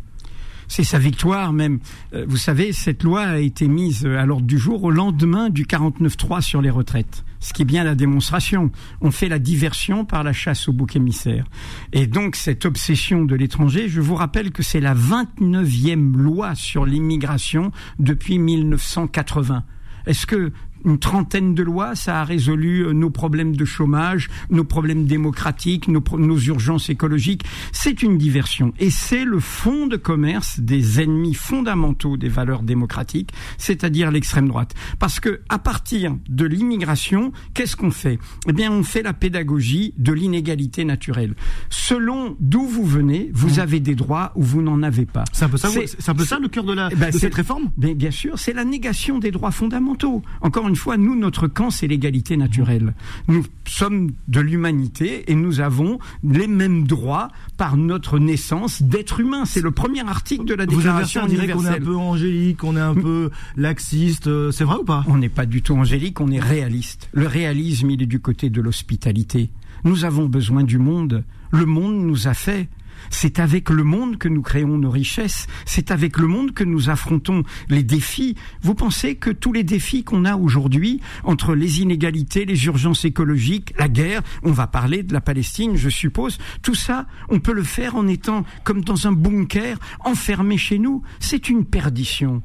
C'est 0.71 0.85
sa 0.85 1.00
victoire 1.00 1.51
même. 1.51 1.79
Euh, 2.13 2.25
Vous 2.25 2.38
savez, 2.38 2.71
cette 2.71 3.03
loi 3.03 3.23
a 3.23 3.39
été 3.39 3.68
mise 3.68 4.06
euh, 4.06 4.18
à 4.18 4.25
l'ordre 4.25 4.45
du 4.45 4.57
jour 4.57 4.85
au 4.85 4.89
lendemain 4.89 5.50
du 5.50 5.65
49-3 5.65 6.39
sur 6.39 6.62
les 6.62 6.69
retraites. 6.69 7.25
Ce 7.41 7.51
qui 7.51 7.63
est 7.63 7.65
bien 7.65 7.83
la 7.83 7.94
démonstration. 7.94 8.71
On 9.01 9.12
fait 9.12 9.27
la 9.27 9.38
diversion 9.38 10.06
par 10.06 10.23
la 10.23 10.31
chasse 10.31 10.69
au 10.69 10.71
bouc 10.71 10.95
émissaire. 10.95 11.44
Et 11.91 12.07
donc 12.07 12.38
cette 12.38 12.63
obsession 12.63 13.25
de 13.25 13.35
l'étranger, 13.35 13.89
je 13.89 14.00
vous 14.00 14.15
rappelle 14.15 14.51
que 14.51 14.63
c'est 14.63 14.79
la 14.79 14.95
29e 14.95 16.15
loi 16.15 16.56
sur 16.56 16.85
l'immigration 16.85 17.73
depuis 18.00 18.39
1980. 18.39 19.65
Est-ce 20.06 20.25
que 20.25 20.53
une 20.86 20.98
trentaine 21.00 21.54
de 21.56 21.63
lois, 21.63 21.95
ça 21.95 22.22
a 22.22 22.24
résolu 22.24 22.86
euh, 22.86 22.94
nos 22.94 23.10
problèmes 23.10 23.56
de 23.56 23.66
chômage, 23.66 24.30
nos 24.50 24.63
problèmes 24.63 25.06
démocratiques, 25.06 25.88
nos, 25.88 26.01
pro- 26.01 26.19
nos 26.19 26.38
urgences 26.39 26.89
écologiques. 26.89 27.44
C'est 27.72 28.04
une 28.04 28.18
diversion. 28.18 28.74
Et 28.80 28.89
c'est 28.89 29.25
le 29.25 29.39
fond 29.39 29.88
de 29.88 29.98
commerce 29.98 30.60
des 30.60 31.01
ennemis 31.01 31.33
fondamentaux 31.33 32.18
des 32.18 32.30
valeurs 32.30 32.63
démocratiques, 32.63 33.31
c'est-à-dire 33.57 34.12
l'extrême 34.12 34.48
droite. 34.48 34.74
Parce 35.00 35.19
que, 35.19 35.42
à 35.50 35.60
partir 35.60 36.16
de 36.30 36.45
l'immigration, 36.45 37.31
qu'est-ce 37.54 37.75
qu'on 37.75 37.92
fait? 37.92 38.19
Eh 38.48 38.54
bien, 38.54 38.72
on 38.72 38.83
fait 38.83 39.01
la 39.04 39.13
pédagogie 39.13 39.94
de 39.98 40.13
l'inégalité 40.13 40.86
naturelle. 40.86 41.36
Selon 41.69 42.36
d'où 42.39 42.66
vous 42.66 42.86
venez, 42.86 43.30
vous 43.33 43.60
avez 43.60 43.80
des 43.80 43.95
droits 43.95 44.31
ou 44.36 44.44
vous 44.44 44.62
n'en 44.62 44.83
avez 44.83 45.06
pas. 45.06 45.24
C'est 45.31 45.45
un 45.45 45.50
peu 45.50 45.57
ça. 45.57 45.69
C'est- 45.69 45.95
C'est 46.00 46.10
un 46.10 46.16
peu 46.16 46.25
ça 46.25 46.39
le 46.39 46.48
cœur 46.48 46.63
de 46.63 46.74
la 46.74 46.89
Eh 46.92 46.95
ben, 46.95 47.12
de 47.12 47.18
cette 47.18 47.33
réforme? 47.36 47.72
bien 47.78 48.12
sûr, 48.12 48.38
c'est 48.38 48.54
la 48.54 48.66
négation 48.66 49.19
des 49.19 49.31
droits 49.31 49.51
fondamentaux. 49.51 50.22
Encore 50.42 50.68
une 50.71 50.77
fois, 50.77 50.95
nous, 50.95 51.15
notre 51.19 51.50
camp, 51.50 51.69
c'est 51.69 51.85
l'égalité 51.88 52.38
naturelle. 52.38 52.94
Nous 53.27 53.44
sommes 53.68 54.12
de 54.29 54.39
l'humanité 54.39 55.29
et 55.29 55.35
nous 55.35 55.59
avons 55.59 56.00
les 56.23 56.47
mêmes 56.47 56.88
droits 56.88 57.27
par 57.57 57.75
notre 57.75 58.19
naissance 58.19 58.81
d'être 58.81 59.19
humain. 59.19 59.44
C'est 59.44 59.59
le 59.59 59.71
premier 59.71 60.00
article 60.07 60.45
de 60.45 60.53
la 60.53 60.65
Déclaration 60.65 61.23
adversaires 61.23 61.27
diraient 61.27 61.53
qu'on 61.59 61.65
est 61.65 61.68
un 61.68 61.71
universelle. 61.75 61.83
peu 61.83 61.95
angélique, 61.97 62.57
qu'on 62.59 62.77
est 62.77 62.79
un 62.79 62.95
peu 62.95 63.31
laxiste. 63.57 64.27
euh, 64.27 64.51
C'est 64.51 64.63
vrai 64.63 64.77
ou 64.77 64.85
pas? 64.85 65.03
On 65.07 65.18
n'est 65.18 65.27
pas 65.27 65.45
du 65.45 65.62
tout 65.62 65.75
angélique, 65.75 66.21
on 66.21 66.31
est 66.31 66.39
réaliste. 66.39 67.09
Le 67.12 67.27
réalisme, 67.27 67.89
il 67.91 68.01
est 68.01 68.06
du 68.06 68.21
côté 68.21 68.50
de 68.50 68.62
l'hospitalité. 68.62 69.50
Nous 69.83 70.06
avons 70.06 70.25
besoin 70.27 70.63
du 70.63 70.77
monde. 70.77 71.25
Le 71.51 71.65
monde 71.65 71.95
nous 71.95 72.29
a 72.29 72.33
fait. 72.33 72.69
C'est 73.09 73.39
avec 73.39 73.69
le 73.69 73.83
monde 73.83 74.18
que 74.18 74.27
nous 74.27 74.42
créons 74.42 74.77
nos 74.77 74.89
richesses. 74.89 75.48
C'est 75.65 75.92
avec 75.92 76.18
le 76.18 76.27
monde 76.27 76.53
que 76.53 76.63
nous 76.63 76.89
affrontons 76.89 77.44
les 77.69 77.83
défis. 77.83 78.36
Vous 78.62 78.75
pensez 78.75 79.15
que 79.15 79.30
tous 79.30 79.53
les 79.53 79.63
défis 79.63 80.03
qu'on 80.03 80.25
a 80.25 80.36
aujourd'hui, 80.36 81.01
entre 81.24 81.56
les 81.56 81.81
inégalités, 81.81 82.45
les 82.45 82.65
urgences 82.65 83.06
écologiques, 83.06 83.74
la 83.77 83.88
guerre, 83.88 84.21
on 84.44 84.51
va 84.51 84.68
parler 84.68 85.03
de 85.03 85.13
la 85.13 85.21
Palestine, 85.21 85.75
je 85.75 85.89
suppose, 85.89 86.38
tout 86.62 86.75
ça, 86.75 87.06
on 87.30 87.39
peut 87.39 87.53
le 87.53 87.63
faire 87.63 87.95
en 87.95 88.07
étant 88.07 88.45
comme 88.63 88.83
dans 88.83 89.07
un 89.07 89.12
bunker, 89.12 89.77
enfermé 90.01 90.57
chez 90.57 90.80
nous. 90.80 91.01
C'est 91.19 91.50
une 91.50 91.65
perdition. 91.65 92.42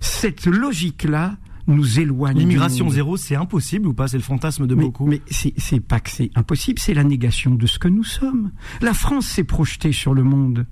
Cette 0.00 0.46
logique-là 0.46 1.36
nous 1.66 2.00
éloigne. 2.00 2.38
L'immigration 2.38 2.88
zéro, 2.90 3.16
c'est 3.16 3.36
impossible 3.36 3.86
ou 3.88 3.94
pas? 3.94 4.08
C'est 4.08 4.16
le 4.16 4.22
fantasme 4.22 4.66
de 4.66 4.74
Mais, 4.74 4.84
beaucoup. 4.84 5.06
mais 5.06 5.20
c'est 5.28 5.80
pas 5.80 6.00
que 6.00 6.10
c'est 6.10 6.30
impossible, 6.34 6.78
c'est 6.78 6.94
la 6.94 7.04
négation 7.04 7.54
de 7.54 7.66
ce 7.66 7.78
que 7.78 7.88
nous 7.88 8.04
sommes. 8.04 8.50
La 8.80 8.94
France 8.94 9.26
s'est 9.26 9.44
projetée 9.44 9.92
sur 9.92 10.14
le 10.14 10.22
monde. 10.22 10.66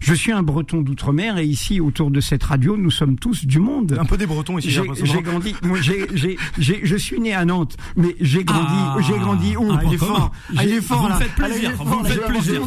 Je 0.00 0.14
suis 0.14 0.32
un 0.32 0.42
breton 0.42 0.80
d'outre-mer 0.82 1.38
et 1.38 1.44
ici, 1.46 1.80
autour 1.80 2.10
de 2.10 2.20
cette 2.20 2.42
radio, 2.42 2.76
nous 2.76 2.90
sommes 2.90 3.16
tous 3.18 3.46
du 3.46 3.58
monde. 3.58 3.96
Un 4.00 4.04
peu 4.04 4.16
des 4.16 4.26
Bretons 4.26 4.58
ici. 4.58 4.70
j'ai 4.70 5.22
grandi, 5.22 5.54
moi, 5.62 5.80
j'ai- 5.80 6.06
j'ai- 6.14 6.36
j'ai- 6.58 6.80
je 6.84 6.96
suis 6.96 7.20
né 7.20 7.32
à 7.34 7.44
Nantes, 7.44 7.76
mais 7.96 8.16
j'ai 8.20 8.44
grandi, 8.44 8.66
Ah. 8.72 8.96
j'ai 9.00 9.18
grandi 9.18 9.56
où? 9.56 9.70
Ah, 9.70 9.80
il 9.86 9.94
est 9.94 9.96
Comment 9.98 10.14
fort. 10.16 10.32
Ah, 10.56 10.64
il 10.64 10.72
est 10.72 10.80
fort 10.80 10.98
Vous 10.98 11.04
me 11.04 11.08
là. 11.10 11.16
faites 11.16 11.34
plaisir, 11.34 11.70
Ah, 11.78 11.82
vous 11.84 11.98
me 12.00 12.04
faites 12.04 12.26
plaisir. 12.26 12.62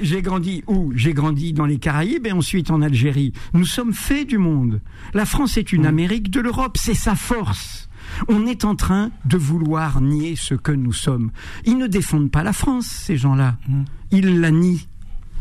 j'ai 0.00 0.22
grandi 0.22 0.62
où? 0.68 0.92
J'ai 0.94 1.12
grandi 1.12 1.52
dans 1.52 1.66
les 1.66 1.78
Caraïbes 1.78 2.26
et 2.26 2.32
ensuite 2.32 2.70
en 2.70 2.82
Algérie. 2.82 3.32
Nous 3.52 3.64
sommes 3.64 3.92
faits 3.92 4.28
du 4.28 4.38
monde. 4.38 4.80
La 5.14 5.24
France 5.26 5.56
est 5.56 5.72
Mm. 5.72 5.76
une 5.76 5.86
Amérique 5.86 6.30
de 6.30 6.40
l'Europe, 6.40 6.76
c'est 6.76 6.94
sa 6.94 7.14
force. 7.14 7.88
On 8.28 8.46
est 8.46 8.64
en 8.64 8.74
train 8.74 9.10
de 9.24 9.36
vouloir 9.36 10.00
nier 10.00 10.34
ce 10.36 10.54
que 10.54 10.72
nous 10.72 10.92
sommes. 10.92 11.30
Ils 11.64 11.78
ne 11.78 11.86
défendent 11.86 12.30
pas 12.30 12.42
la 12.42 12.52
France, 12.52 12.86
ces 12.86 13.16
gens-là. 13.16 13.56
Mm. 13.68 13.82
Ils 14.12 14.40
la 14.40 14.50
nient. 14.50 14.80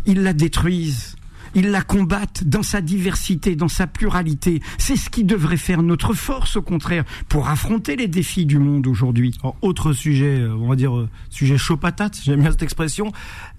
Ils 0.09 0.23
la 0.23 0.33
détruisent. 0.33 1.18
Ils 1.55 1.71
la 1.71 1.81
combattent 1.81 2.43
dans 2.43 2.63
sa 2.63 2.81
diversité, 2.81 3.55
dans 3.55 3.67
sa 3.67 3.87
pluralité. 3.87 4.61
C'est 4.77 4.95
ce 4.95 5.09
qui 5.09 5.23
devrait 5.23 5.57
faire 5.57 5.81
notre 5.81 6.13
force, 6.13 6.55
au 6.55 6.61
contraire, 6.61 7.03
pour 7.27 7.49
affronter 7.49 7.95
les 7.95 8.07
défis 8.07 8.45
du 8.45 8.59
monde 8.59 8.87
aujourd'hui. 8.87 9.35
Autre 9.61 9.93
sujet, 9.93 10.39
euh, 10.39 10.55
on 10.55 10.67
va 10.67 10.75
dire 10.75 10.95
euh, 10.95 11.09
sujet 11.29 11.57
chaud 11.57 11.77
patate, 11.77 12.19
j'aime 12.23 12.41
bien 12.41 12.51
cette 12.51 12.63
expression, 12.63 13.11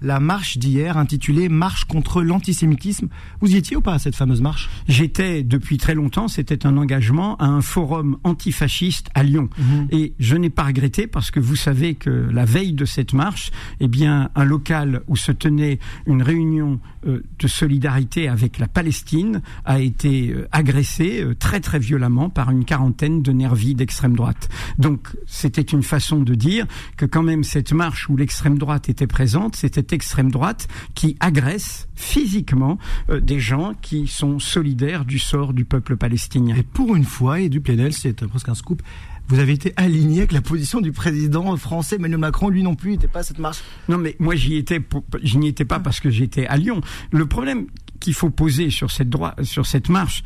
la 0.02 0.20
marche 0.20 0.59
d'hier 0.59 0.97
intitulée 0.97 1.49
Marche 1.49 1.85
contre 1.85 2.23
l'antisémitisme. 2.23 3.09
Vous 3.40 3.54
y 3.54 3.56
étiez 3.56 3.76
ou 3.76 3.80
pas 3.80 3.94
à 3.94 3.99
cette 3.99 4.16
fameuse 4.16 4.40
marche? 4.40 4.70
J'étais 4.88 5.42
depuis 5.42 5.78
très 5.78 5.94
longtemps, 5.94 6.28
c'était 6.28 6.66
un 6.66 6.76
engagement 6.76 7.37
à 7.37 7.47
un 7.47 7.61
forum 7.61 8.18
antifasciste 8.25 9.09
à 9.14 9.23
Lyon. 9.23 9.49
Et 9.90 10.14
je 10.18 10.37
n'ai 10.37 10.50
pas 10.50 10.64
regretté 10.64 11.06
parce 11.06 11.30
que 11.30 11.40
vous 11.40 11.56
savez 11.56 11.94
que 11.94 12.11
la 12.11 12.44
veille 12.44 12.73
de 12.73 12.85
cette 12.85 13.12
marche, 13.12 13.50
eh 13.80 13.88
bien, 13.88 14.30
un 14.35 14.44
local 14.44 15.02
où 15.09 15.16
se 15.16 15.32
tenait 15.32 15.78
une 16.06 16.23
réunion 16.23 16.80
euh, 17.06 17.23
de 17.38 17.49
solidarité 17.49 17.80
solidarité 17.81 18.29
avec 18.29 18.59
la 18.59 18.69
Palestine 18.69 19.41
a 19.65 19.81
été 19.81 20.33
euh, 20.33 20.47
agressée 20.53 21.23
euh, 21.23 21.35
très 21.35 21.61
très 21.61 21.79
violemment 21.79 22.29
par 22.29 22.51
une 22.51 22.67
quarantaine 22.67 23.23
de 23.23 23.33
nervis 23.33 23.75
d'extrême 23.75 24.15
droite. 24.15 24.51
Donc 24.79 25.09
c'était 25.27 25.63
une 25.63 25.83
façon 25.83 26.21
de 26.21 26.35
dire 26.35 26.67
que 26.99 27.07
quand 27.07 27.23
même 27.23 27.43
cette 27.43 27.73
marche 27.73 28.11
où 28.11 28.19
l'extrême 28.19 28.59
droite 28.59 28.91
était 28.91 29.07
présente, 29.07 29.57
c'était 29.57 29.95
extrême 29.95 30.31
droite 30.31 30.69
qui 30.95 31.17
agresse 31.21 31.89
physiquement 31.95 32.77
euh, 33.09 33.19
des 33.19 33.41
gens 33.41 33.73
qui 33.81 34.07
sont 34.07 34.39
solidaires 34.39 35.07
du 35.07 35.19
sort 35.19 35.55
du 35.55 35.65
peuple 35.65 35.97
palestinien. 35.97 36.57
Et 36.57 36.63
pour 36.63 36.95
une 36.97 37.05
fois, 37.05 37.41
et 37.41 37.49
du 37.49 37.63
Plenel, 37.63 37.95
c'est 37.95 38.27
presque 38.27 38.51
un 38.51 38.55
scoop, 38.55 38.83
vous 39.29 39.39
avez 39.39 39.53
été 39.53 39.73
aligné 39.77 40.19
avec 40.19 40.33
la 40.33 40.41
position 40.41 40.81
du 40.81 40.93
président 40.93 41.57
français 41.57 41.97
Emmanuel 41.97 42.19
Macron. 42.19 42.49
Lui 42.49 42.62
non 42.62 42.75
plus 42.75 42.93
n'était 42.93 43.09
pas 43.09 43.21
à 43.21 43.23
cette 43.23 43.39
marche. 43.39 43.62
Non, 43.89 43.99
mais 43.99 44.17
moi 44.19 44.35
j'y 44.35 44.57
étais, 44.57 44.81
je 45.23 45.39
n'y 45.39 45.49
étais 45.49 45.65
pas 45.65 45.81
parce 45.81 46.00
que 46.00 46.11
j'étais 46.11 46.47
à 46.47 46.57
Lyon. 46.57 46.81
Le 47.12 47.27
problème 47.27 47.67
qu'il 48.00 48.15
faut 48.15 48.31
poser 48.31 48.71
sur 48.71 48.91
cette 48.91 49.11
droite, 49.11 49.43
sur 49.45 49.67
cette 49.67 49.89
marche, 49.89 50.25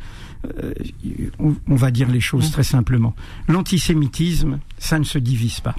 euh, 0.59 0.73
on, 1.39 1.75
va 1.75 1.91
dire 1.91 2.09
les 2.09 2.19
choses 2.19 2.49
mmh. 2.49 2.51
très 2.51 2.63
simplement. 2.63 3.13
L'antisémitisme, 3.47 4.59
ça 4.77 4.97
ne 4.97 5.03
se 5.03 5.17
divise 5.17 5.59
pas. 5.59 5.75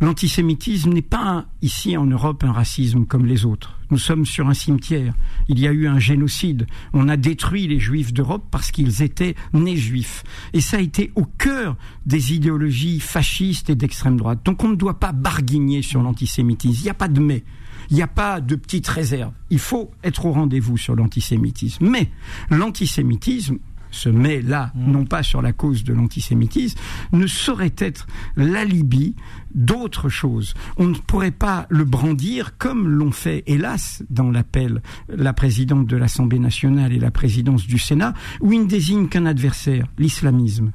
L'antisémitisme 0.00 0.94
n'est 0.94 1.02
pas 1.02 1.44
ici 1.60 1.96
en 1.98 2.06
Europe 2.06 2.42
un 2.42 2.52
racisme 2.52 3.04
comme 3.04 3.26
les 3.26 3.44
autres. 3.44 3.78
Nous 3.90 3.98
sommes 3.98 4.24
sur 4.24 4.48
un 4.48 4.54
cimetière. 4.54 5.14
Il 5.48 5.58
y 5.60 5.66
a 5.66 5.72
eu 5.72 5.86
un 5.86 5.98
génocide. 5.98 6.66
On 6.94 7.08
a 7.08 7.18
détruit 7.18 7.68
les 7.68 7.78
juifs 7.78 8.14
d'Europe 8.14 8.46
parce 8.50 8.70
qu'ils 8.70 9.02
étaient 9.02 9.34
nés 9.52 9.76
juifs. 9.76 10.24
Et 10.54 10.62
ça 10.62 10.78
a 10.78 10.80
été 10.80 11.12
au 11.16 11.24
cœur 11.24 11.76
des 12.06 12.32
idéologies 12.32 12.98
fascistes 12.98 13.68
et 13.68 13.74
d'extrême 13.74 14.16
droite. 14.16 14.40
Donc 14.44 14.64
on 14.64 14.68
ne 14.68 14.76
doit 14.76 14.98
pas 14.98 15.12
barguigner 15.12 15.82
sur 15.82 16.02
l'antisémitisme. 16.02 16.80
Il 16.80 16.84
n'y 16.84 16.90
a 16.90 16.94
pas 16.94 17.08
de 17.08 17.20
mais. 17.20 17.44
Il 17.90 17.96
n'y 17.96 18.02
a 18.02 18.06
pas 18.06 18.40
de 18.40 18.54
petite 18.54 18.86
réserve. 18.86 19.32
Il 19.50 19.58
faut 19.58 19.90
être 20.04 20.24
au 20.24 20.32
rendez-vous 20.32 20.78
sur 20.78 20.94
l'antisémitisme. 20.94 21.88
Mais 21.88 22.10
l'antisémitisme, 22.48 23.58
se 23.90 24.08
met 24.08 24.40
là, 24.40 24.72
mm. 24.74 24.92
non 24.92 25.04
pas 25.04 25.22
sur 25.22 25.42
la 25.42 25.52
cause 25.52 25.84
de 25.84 25.92
l'antisémitisme, 25.92 26.78
ne 27.12 27.26
saurait 27.26 27.74
être 27.78 28.06
l'alibi 28.36 29.14
d'autre 29.54 30.08
chose. 30.08 30.54
On 30.76 30.86
ne 30.86 30.94
pourrait 30.94 31.30
pas 31.30 31.66
le 31.68 31.84
brandir 31.84 32.56
comme 32.58 32.88
l'ont 32.88 33.12
fait, 33.12 33.42
hélas, 33.46 34.02
dans 34.10 34.30
l'appel, 34.30 34.82
la 35.08 35.32
présidente 35.32 35.86
de 35.86 35.96
l'Assemblée 35.96 36.38
nationale 36.38 36.92
et 36.92 36.98
la 36.98 37.10
présidence 37.10 37.66
du 37.66 37.78
Sénat, 37.78 38.14
où 38.40 38.52
ils 38.52 38.62
ne 38.62 38.66
désignent 38.66 39.08
qu'un 39.08 39.26
adversaire, 39.26 39.86
l'islamisme. 39.98 40.72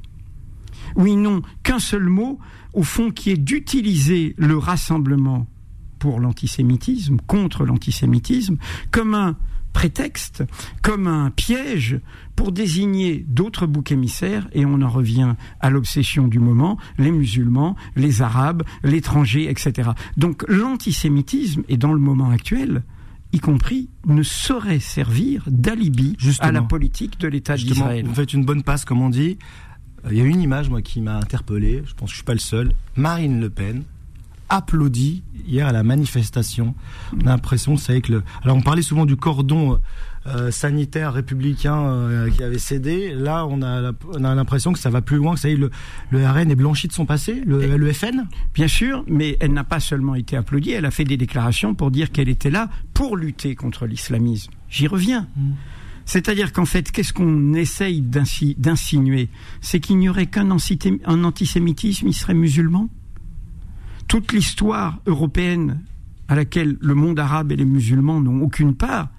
Où 0.95 1.07
ils 1.07 1.22
n'ont 1.22 1.41
qu'un 1.63 1.79
seul 1.79 2.03
mot, 2.03 2.39
au 2.74 2.84
fond, 2.84 3.12
qui 3.12 3.31
est 3.31 3.38
d'utiliser 3.38 4.36
le 4.38 4.57
rassemblement 4.57 5.48
pour 6.00 6.19
l'antisémitisme, 6.19 7.17
contre 7.25 7.65
l'antisémitisme, 7.65 8.57
comme 8.91 9.13
un 9.13 9.36
prétexte, 9.75 10.46
comme 10.82 11.05
un 11.05 11.29
piège 11.32 12.00
pour 12.38 12.53
désigner 12.53 13.25
d'autres 13.27 13.67
boucs 13.67 13.91
émissaires, 13.91 14.48
et 14.53 14.65
on 14.65 14.82
en 14.82 14.89
revient 14.89 15.36
à 15.60 15.70
l'obsession 15.70 16.29
du 16.29 16.39
moment, 16.39 16.77
les 16.98 17.12
musulmans, 17.12 17.75
les 17.98 18.22
arabes, 18.22 18.63
l'étranger, 18.84 19.50
etc. 19.50 19.91
Donc 20.15 20.46
l'antisémitisme 20.48 21.63
est 21.67 21.75
dans 21.75 21.91
le 21.91 22.00
moment 22.00 22.29
actuel 22.32 22.84
y 23.34 23.39
compris, 23.39 23.89
ne 24.05 24.24
saurait 24.24 24.79
servir 24.79 25.44
d'alibi 25.48 26.15
à 26.39 26.53
la 26.53 26.62
politique 26.62 27.20
de 27.20 27.27
l'État 27.27 27.58
d'Israël. 27.58 28.05
Vous 28.05 28.15
faites 28.15 28.32
une 28.32 28.46
bonne 28.46 28.63
passe, 28.63 28.86
comme 28.86 29.01
on 29.01 29.10
dit. 29.10 29.38
Euh, 30.05 30.10
il 30.12 30.17
y 30.17 30.22
a 30.22 30.24
une 30.24 30.39
image, 30.39 30.70
moi, 30.70 30.82
qui 30.82 31.01
m'a 31.01 31.17
interpellé. 31.17 31.84
Je 31.86 31.94
pense 31.96 32.08
que 32.08 32.12
je 32.12 32.15
suis 32.15 32.24
pas 32.24 32.34
le 32.34 32.39
seul. 32.39 32.72
Marine 32.96 33.41
Le 33.41 33.50
Pen, 33.50 33.84
applaudi 34.55 35.24
hier 35.45 35.67
à 35.67 35.71
la 35.71 35.83
manifestation. 35.83 36.75
On 37.13 37.27
a 37.27 37.31
l'impression, 37.31 37.77
c'est 37.77 38.01
que 38.01 38.13
le. 38.13 38.24
Alors 38.43 38.57
on 38.57 38.62
parlait 38.62 38.81
souvent 38.81 39.05
du 39.05 39.15
cordon 39.15 39.79
euh, 40.27 40.50
sanitaire 40.50 41.13
républicain 41.13 41.77
euh, 41.77 42.29
qui 42.31 42.43
avait 42.43 42.57
cédé. 42.57 43.13
Là, 43.13 43.45
on 43.45 43.62
a, 43.62 43.91
on 44.13 44.24
a 44.24 44.33
l'impression 44.33 44.74
que 44.74 44.79
ça 44.79 44.89
va 44.89 45.01
plus 45.01 45.17
loin, 45.17 45.35
que 45.35 45.39
ça 45.39 45.50
y 45.50 45.53
est, 45.53 45.57
le, 45.57 45.69
le 46.09 46.25
RN 46.27 46.50
est 46.50 46.55
blanchi 46.55 46.88
de 46.88 46.93
son 46.93 47.05
passé, 47.05 47.43
le, 47.45 47.77
le 47.77 47.93
FN. 47.93 48.25
Bien 48.53 48.67
sûr, 48.67 49.03
mais 49.07 49.38
elle 49.39 49.53
n'a 49.53 49.63
pas 49.63 49.79
seulement 49.79 50.15
été 50.15 50.35
applaudie, 50.35 50.71
elle 50.71 50.85
a 50.85 50.91
fait 50.91 51.03
des 51.03 51.17
déclarations 51.17 51.75
pour 51.75 51.91
dire 51.91 52.12
qu'elle 52.12 52.29
était 52.29 52.50
là 52.50 52.69
pour 52.93 53.17
lutter 53.17 53.53
contre 53.55 53.85
l'islamisme. 53.85 54.51
J'y 54.69 54.88
reviens. 54.88 55.27
Mm. 55.35 55.51
C'est-à-dire 56.05 56.53
qu'en 56.53 56.65
fait, 56.65 56.91
qu'est-ce 56.91 57.13
qu'on 57.13 57.53
essaye 57.53 58.01
d'insinuer? 58.01 59.29
C'est 59.62 59.79
qu'il 59.79 59.97
n'y 59.97 60.07
aurait 60.07 60.27
qu'un 60.27 60.50
antisémitisme, 60.51 62.07
il 62.07 62.13
serait 62.13 62.35
musulman? 62.35 62.89
Toute 64.07 64.31
l'histoire 64.31 65.00
européenne 65.05 65.81
à 66.27 66.35
laquelle 66.35 66.77
le 66.79 66.95
monde 66.95 67.19
arabe 67.19 67.51
et 67.51 67.55
les 67.55 67.65
musulmans 67.65 68.21
n'ont 68.21 68.41
aucune 68.41 68.75
part, 68.75 69.09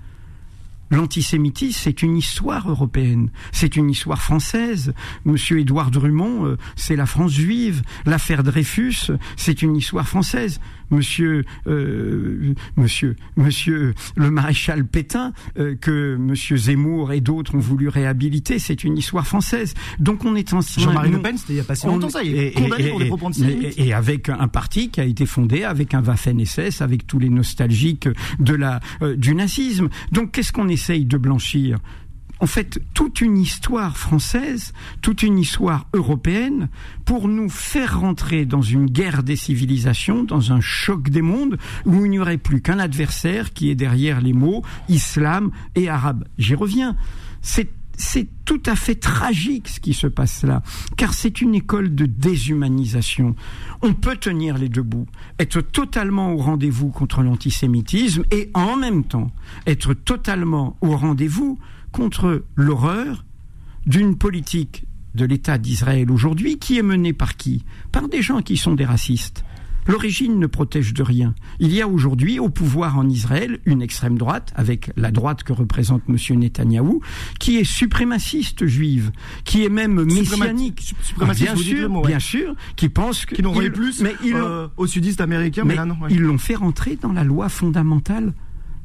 L'antisémitisme, 0.91 1.81
c'est 1.83 2.03
une 2.03 2.17
histoire 2.17 2.71
européenne, 2.71 3.31
c'est 3.51 3.75
une 3.75 3.91
histoire 3.91 4.23
française. 4.23 4.95
Monsieur 5.25 5.59
Édouard 5.59 5.91
Drummond, 5.91 6.47
euh, 6.47 6.59
c'est 6.77 6.95
la 6.95 7.07
France 7.07 7.33
juive. 7.33 7.83
L'affaire 8.05 8.45
Dreyfus, 8.45 9.11
c'est 9.37 9.63
une 9.63 9.75
histoire 9.75 10.07
française. 10.07 10.61
Monsieur, 10.91 11.45
euh, 11.67 12.55
monsieur, 12.77 13.17
monsieur 13.37 13.95
le 14.15 14.31
maréchal 14.31 14.87
Pétain, 14.87 15.33
euh, 15.59 15.75
que 15.75 16.17
Monsieur 16.17 16.57
Zemmour 16.57 17.13
et 17.13 17.21
d'autres 17.21 17.55
ont 17.55 17.61
voulu 17.61 17.89
réhabiliter, 17.89 18.59
c'est 18.59 18.85
une 18.85 18.97
histoire 18.97 19.27
française. 19.27 19.75
Donc 19.99 20.25
on 20.25 20.37
est 20.37 20.53
en 20.53 20.61
Jean-Marie 20.61 21.11
Le 21.11 21.21
Pen, 21.21 21.37
c'était 21.37 21.55
il 21.55 21.57
y 21.57 21.61
a 21.61 21.65
pas 21.65 21.75
si 21.75 21.87
longtemps 21.87 22.09
ça, 22.09 22.23
il 22.23 22.37
est 22.37 22.53
condamné 22.53 22.89
pour 22.91 22.99
des 22.99 23.07
propos 23.07 23.27
antisémites. 23.27 23.75
Et, 23.79 23.93
avec 23.93 24.29
un 24.29 24.49
parti 24.49 24.91
qui 24.91 25.01
a 25.01 25.05
été 25.05 25.27
fondé 25.27 25.65
avec 25.65 25.95
un 25.95 26.03
Waffen-SS, 26.03 26.83
avec 26.83 27.07
tous 27.07 27.19
les 27.19 27.31
nostalgiques 27.31 28.09
de 28.39 28.55
la 28.55 28.81
du 29.17 29.35
nazisme. 29.35 29.89
Donc 30.13 30.33
qu'est-ce 30.33 30.53
qu'on 30.53 30.69
essaye 30.69 31.05
de 31.05 31.17
blanchir? 31.17 31.79
En 32.41 32.47
fait 32.47 32.81
toute 32.95 33.21
une 33.21 33.39
histoire 33.39 33.97
française, 33.97 34.73
toute 35.01 35.23
une 35.23 35.39
histoire 35.39 35.87
européenne, 35.93 36.69
pour 37.05 37.29
nous 37.29 37.49
faire 37.49 38.01
rentrer 38.01 38.45
dans 38.45 38.63
une 38.63 38.87
guerre 38.87 39.23
des 39.23 39.37
civilisations, 39.37 40.25
dans 40.25 40.53
un 40.53 40.61
choc 40.61 41.09
des 41.09 41.23
mondes, 41.23 41.59
où 41.85 42.05
il 42.05 42.11
n'y 42.11 42.19
aurait 42.19 42.39
plus 42.39 42.61
qu'un 42.61 42.79
adversaire 42.79 43.53
qui 43.53 43.71
est 43.71 43.75
derrière 43.75 44.21
les 44.21 44.33
mots 44.33 44.63
islam 44.89 45.51
et 45.75 45.89
arabe. 45.89 46.25
J'y 46.39 46.55
reviens. 46.55 46.97
C'est 47.43 47.71
c'est 47.99 48.29
tout 48.45 48.63
à 48.67 48.77
fait 48.77 48.97
tragique 48.97 49.69
ce 49.69 49.81
qui 49.81 49.95
se 49.95 50.07
passe 50.07 50.43
là, 50.43 50.63
car 50.97 51.15
c'est 51.15 51.41
une 51.41 51.55
école 51.55 51.95
de 51.95 52.07
déshumanisation. 52.07 53.35
On 53.83 53.95
peut 53.95 54.17
tenir 54.17 54.59
les 54.59 54.69
deux 54.69 54.83
bouts, 54.83 55.07
être 55.39 55.61
totalement 55.61 56.33
au 56.33 56.37
rendez-vous 56.37 56.91
contre 56.91 57.23
l'antisémitisme 57.23 58.25
et 58.31 58.51
en 58.55 58.77
même 58.77 59.05
temps 59.05 59.31
être 59.67 59.95
totalement 59.95 60.77
au 60.83 60.97
rendez-vous 60.97 61.59
contre 61.97 62.45
l'horreur 62.57 63.25
d'une 63.87 64.19
politique 64.19 64.85
de 65.15 65.25
l'État 65.25 65.57
d'Israël 65.57 66.11
aujourd'hui 66.11 66.59
qui 66.59 66.77
est 66.77 66.83
menée 66.83 67.15
par 67.15 67.39
qui? 67.39 67.65
Par 67.91 68.11
des 68.11 68.21
gens 68.21 68.43
qui 68.43 68.59
sont 68.59 68.75
des 68.75 68.85
racistes 68.85 69.45
L'origine 69.87 70.41
ne 70.41 70.49
protège 70.49 70.93
de 70.95 71.03
rien. 71.05 71.33
Il 71.61 71.73
y 71.73 71.81
a 71.81 71.87
aujourd'hui 71.87 72.41
au 72.41 72.49
pouvoir 72.49 72.99
en 72.99 73.09
Israël 73.09 73.61
une 73.67 73.81
extrême 73.81 74.19
droite, 74.19 74.53
avec 74.57 74.91
la 74.97 75.13
droite 75.13 75.45
que 75.45 75.53
représente 75.53 76.03
M. 76.09 76.17
Netanyahou, 76.41 77.01
qui 77.39 77.57
est 77.57 77.65
suprémaciste 77.65 78.67
juive, 78.67 79.13
qui 79.45 79.65
est 79.65 79.69
même 79.69 80.03
messianique. 80.03 80.93
Suprémaciste, 81.03 81.55
bien 81.55 81.57
sûr, 81.57 82.03
bien 82.03 82.19
sûr, 82.19 82.55
qui 82.75 82.89
pense 82.89 83.27
que... 83.27 83.37
Qui 83.37 83.43
plus 83.71 84.03
mais 84.03 84.17
ils 84.25 84.35
euh, 84.35 84.67
au 84.77 84.89
sudiste 84.89 85.21
américain, 85.21 85.63
mais, 85.65 85.77
là 85.77 85.85
non. 85.85 85.97
Ils 86.11 86.21
l'ont 86.21 86.37
fait 86.37 86.57
rentrer 86.57 86.97
dans 86.97 87.13
la 87.13 87.23
loi 87.23 87.49
fondamentale 87.49 88.35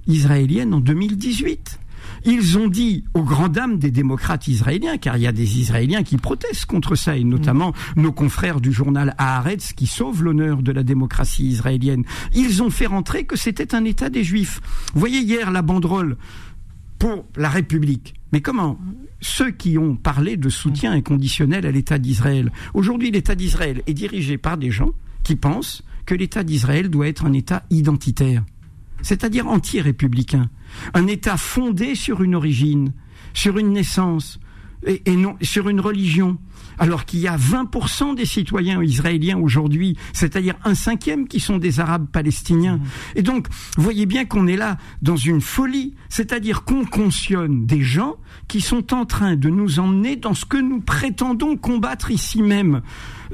israélienne 0.05 0.71
en 0.75 0.79
2018. 0.81 1.79
Ils 2.25 2.57
ont 2.57 2.67
dit 2.67 3.03
aux 3.13 3.23
grandes 3.23 3.53
dames 3.53 3.77
des 3.77 3.91
démocrates 3.91 4.47
israéliens, 4.47 4.97
car 4.97 5.17
il 5.17 5.23
y 5.23 5.27
a 5.27 5.31
des 5.31 5.59
Israéliens 5.59 6.03
qui 6.03 6.17
protestent 6.17 6.65
contre 6.65 6.95
ça, 6.95 7.17
et 7.17 7.23
notamment 7.23 7.73
nos 7.95 8.11
confrères 8.11 8.61
du 8.61 8.71
journal 8.71 9.15
Haaretz 9.17 9.73
qui 9.73 9.87
sauvent 9.87 10.23
l'honneur 10.23 10.61
de 10.61 10.71
la 10.71 10.83
démocratie 10.83 11.47
israélienne. 11.47 12.03
Ils 12.33 12.63
ont 12.63 12.69
fait 12.69 12.85
rentrer 12.85 13.25
que 13.25 13.35
c'était 13.35 13.75
un 13.75 13.85
État 13.85 14.09
des 14.09 14.23
Juifs. 14.23 14.61
Vous 14.93 14.99
voyez 14.99 15.19
hier 15.19 15.51
la 15.51 15.61
banderole 15.61 16.17
pour 16.99 17.25
la 17.35 17.49
République. 17.49 18.13
Mais 18.31 18.41
comment 18.41 18.79
Ceux 19.21 19.51
qui 19.51 19.77
ont 19.77 19.95
parlé 19.95 20.37
de 20.37 20.49
soutien 20.49 20.91
inconditionnel 20.91 21.65
à 21.65 21.71
l'État 21.71 21.97
d'Israël. 21.97 22.51
Aujourd'hui, 22.73 23.11
l'État 23.11 23.35
d'Israël 23.35 23.81
est 23.87 23.93
dirigé 23.93 24.37
par 24.37 24.57
des 24.57 24.69
gens 24.69 24.91
qui 25.23 25.35
pensent 25.35 25.83
que 26.05 26.15
l'État 26.15 26.43
d'Israël 26.43 26.89
doit 26.89 27.07
être 27.07 27.25
un 27.25 27.33
État 27.33 27.63
identitaire, 27.69 28.43
c'est-à-dire 29.01 29.47
anti-républicain. 29.47 30.49
Un 30.93 31.07
État 31.07 31.37
fondé 31.37 31.95
sur 31.95 32.21
une 32.21 32.35
origine, 32.35 32.93
sur 33.33 33.57
une 33.57 33.73
naissance, 33.73 34.39
et, 34.85 35.15
non 35.15 35.35
sur 35.41 35.69
une 35.69 35.79
religion. 35.79 36.37
Alors 36.77 37.05
qu'il 37.05 37.19
y 37.19 37.27
a 37.27 37.37
20% 37.37 38.15
des 38.15 38.25
citoyens 38.25 38.81
israéliens 38.81 39.37
aujourd'hui, 39.37 39.97
c'est-à-dire 40.13 40.55
un 40.63 40.73
cinquième 40.73 41.27
qui 41.27 41.39
sont 41.39 41.57
des 41.57 41.79
Arabes 41.79 42.07
palestiniens. 42.11 42.77
Mmh. 42.77 42.83
Et 43.17 43.21
donc, 43.21 43.47
vous 43.77 43.83
voyez 43.83 44.05
bien 44.05 44.25
qu'on 44.25 44.47
est 44.47 44.55
là 44.55 44.77
dans 45.01 45.17
une 45.17 45.41
folie, 45.41 45.93
c'est-à-dire 46.09 46.63
qu'on 46.63 46.85
consionne 46.85 47.65
des 47.65 47.81
gens 47.81 48.15
qui 48.47 48.61
sont 48.61 48.93
en 48.93 49.05
train 49.05 49.35
de 49.35 49.49
nous 49.49 49.79
emmener 49.79 50.15
dans 50.15 50.33
ce 50.33 50.45
que 50.45 50.57
nous 50.57 50.79
prétendons 50.79 51.55
combattre 51.55 52.09
ici 52.09 52.41
même. 52.41 52.81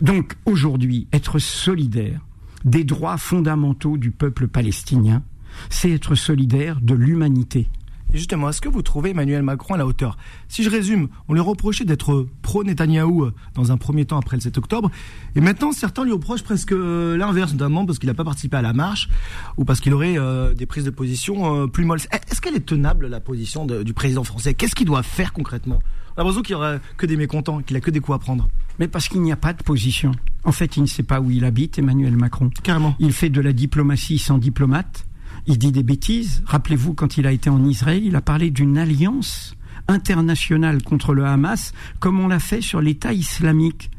Donc, 0.01 0.33
aujourd'hui, 0.45 1.07
être 1.13 1.39
solidaire 1.39 2.19
des 2.65 2.83
droits 2.83 3.17
fondamentaux 3.17 3.97
du 3.97 4.11
peuple 4.11 4.47
palestinien, 4.47 5.23
c'est 5.69 5.91
être 5.91 6.15
solidaire 6.15 6.79
de 6.81 6.93
l'humanité. 6.93 7.67
Et 8.13 8.17
justement, 8.17 8.49
est-ce 8.49 8.61
que 8.61 8.69
vous 8.69 8.81
trouvez 8.81 9.09
Emmanuel 9.09 9.43
Macron 9.43 9.73
à 9.73 9.77
la 9.77 9.85
hauteur? 9.85 10.17
Si 10.47 10.63
je 10.63 10.69
résume, 10.69 11.09
on 11.27 11.33
lui 11.33 11.41
reprochait 11.41 11.83
d'être 11.83 12.27
pro-Netanyahou 12.41 13.25
euh, 13.25 13.33
dans 13.53 13.71
un 13.71 13.77
premier 13.77 14.05
temps 14.05 14.17
après 14.17 14.37
le 14.37 14.41
7 14.41 14.57
octobre, 14.57 14.89
et 15.35 15.41
maintenant 15.41 15.73
certains 15.73 16.05
lui 16.05 16.13
reprochent 16.13 16.43
presque 16.43 16.71
euh, 16.71 17.17
l'inverse, 17.17 17.51
notamment 17.51 17.85
parce 17.85 17.99
qu'il 17.99 18.07
n'a 18.07 18.13
pas 18.13 18.23
participé 18.23 18.55
à 18.55 18.61
la 18.61 18.71
marche, 18.71 19.09
ou 19.57 19.65
parce 19.65 19.81
qu'il 19.81 19.93
aurait 19.93 20.17
euh, 20.17 20.53
des 20.53 20.65
prises 20.65 20.85
de 20.85 20.89
position 20.89 21.67
plus 21.67 21.83
molles. 21.83 21.99
Est-ce 22.11 22.39
qu'elle 22.39 22.55
est 22.55 22.65
tenable, 22.65 23.07
la 23.07 23.19
position 23.19 23.65
du 23.65 23.93
président 23.93 24.23
français? 24.23 24.53
Qu'est-ce 24.53 24.75
qu'il 24.75 24.87
doit 24.87 25.03
faire 25.03 25.33
concrètement? 25.33 25.79
On 26.15 26.21
a 26.21 26.23
l'impression 26.23 26.41
qu'il 26.41 26.55
n'y 26.55 26.61
aura 26.61 26.77
que 26.97 27.05
des 27.05 27.17
mécontents, 27.17 27.61
qu'il 27.61 27.75
a 27.75 27.81
que 27.81 27.91
des 27.91 27.99
coups 27.99 28.15
à 28.15 28.19
prendre. 28.19 28.47
Mais 28.79 28.87
parce 28.87 29.07
qu'il 29.07 29.21
n'y 29.21 29.31
a 29.31 29.35
pas 29.35 29.53
de 29.53 29.61
position. 29.63 30.11
En 30.43 30.51
fait, 30.51 30.77
il 30.77 30.81
ne 30.81 30.87
sait 30.87 31.03
pas 31.03 31.19
où 31.19 31.29
il 31.29 31.43
habite, 31.45 31.77
Emmanuel 31.77 32.15
Macron. 32.15 32.49
Carrément. 32.63 32.95
Il 32.99 33.11
fait 33.11 33.29
de 33.29 33.41
la 33.41 33.53
diplomatie 33.53 34.17
sans 34.17 34.37
diplomate. 34.37 35.06
Il 35.47 35.57
dit 35.57 35.71
des 35.71 35.83
bêtises. 35.83 36.43
Rappelez-vous, 36.45 36.93
quand 36.93 37.17
il 37.17 37.25
a 37.25 37.31
été 37.31 37.49
en 37.49 37.63
Israël, 37.65 38.03
il 38.03 38.15
a 38.15 38.21
parlé 38.21 38.51
d'une 38.51 38.77
alliance 38.77 39.55
internationale 39.87 40.83
contre 40.83 41.13
le 41.13 41.25
Hamas, 41.25 41.73
comme 41.99 42.19
on 42.19 42.27
l'a 42.27 42.39
fait 42.39 42.61
sur 42.61 42.81
l'État 42.81 43.13
islamique 43.13 43.89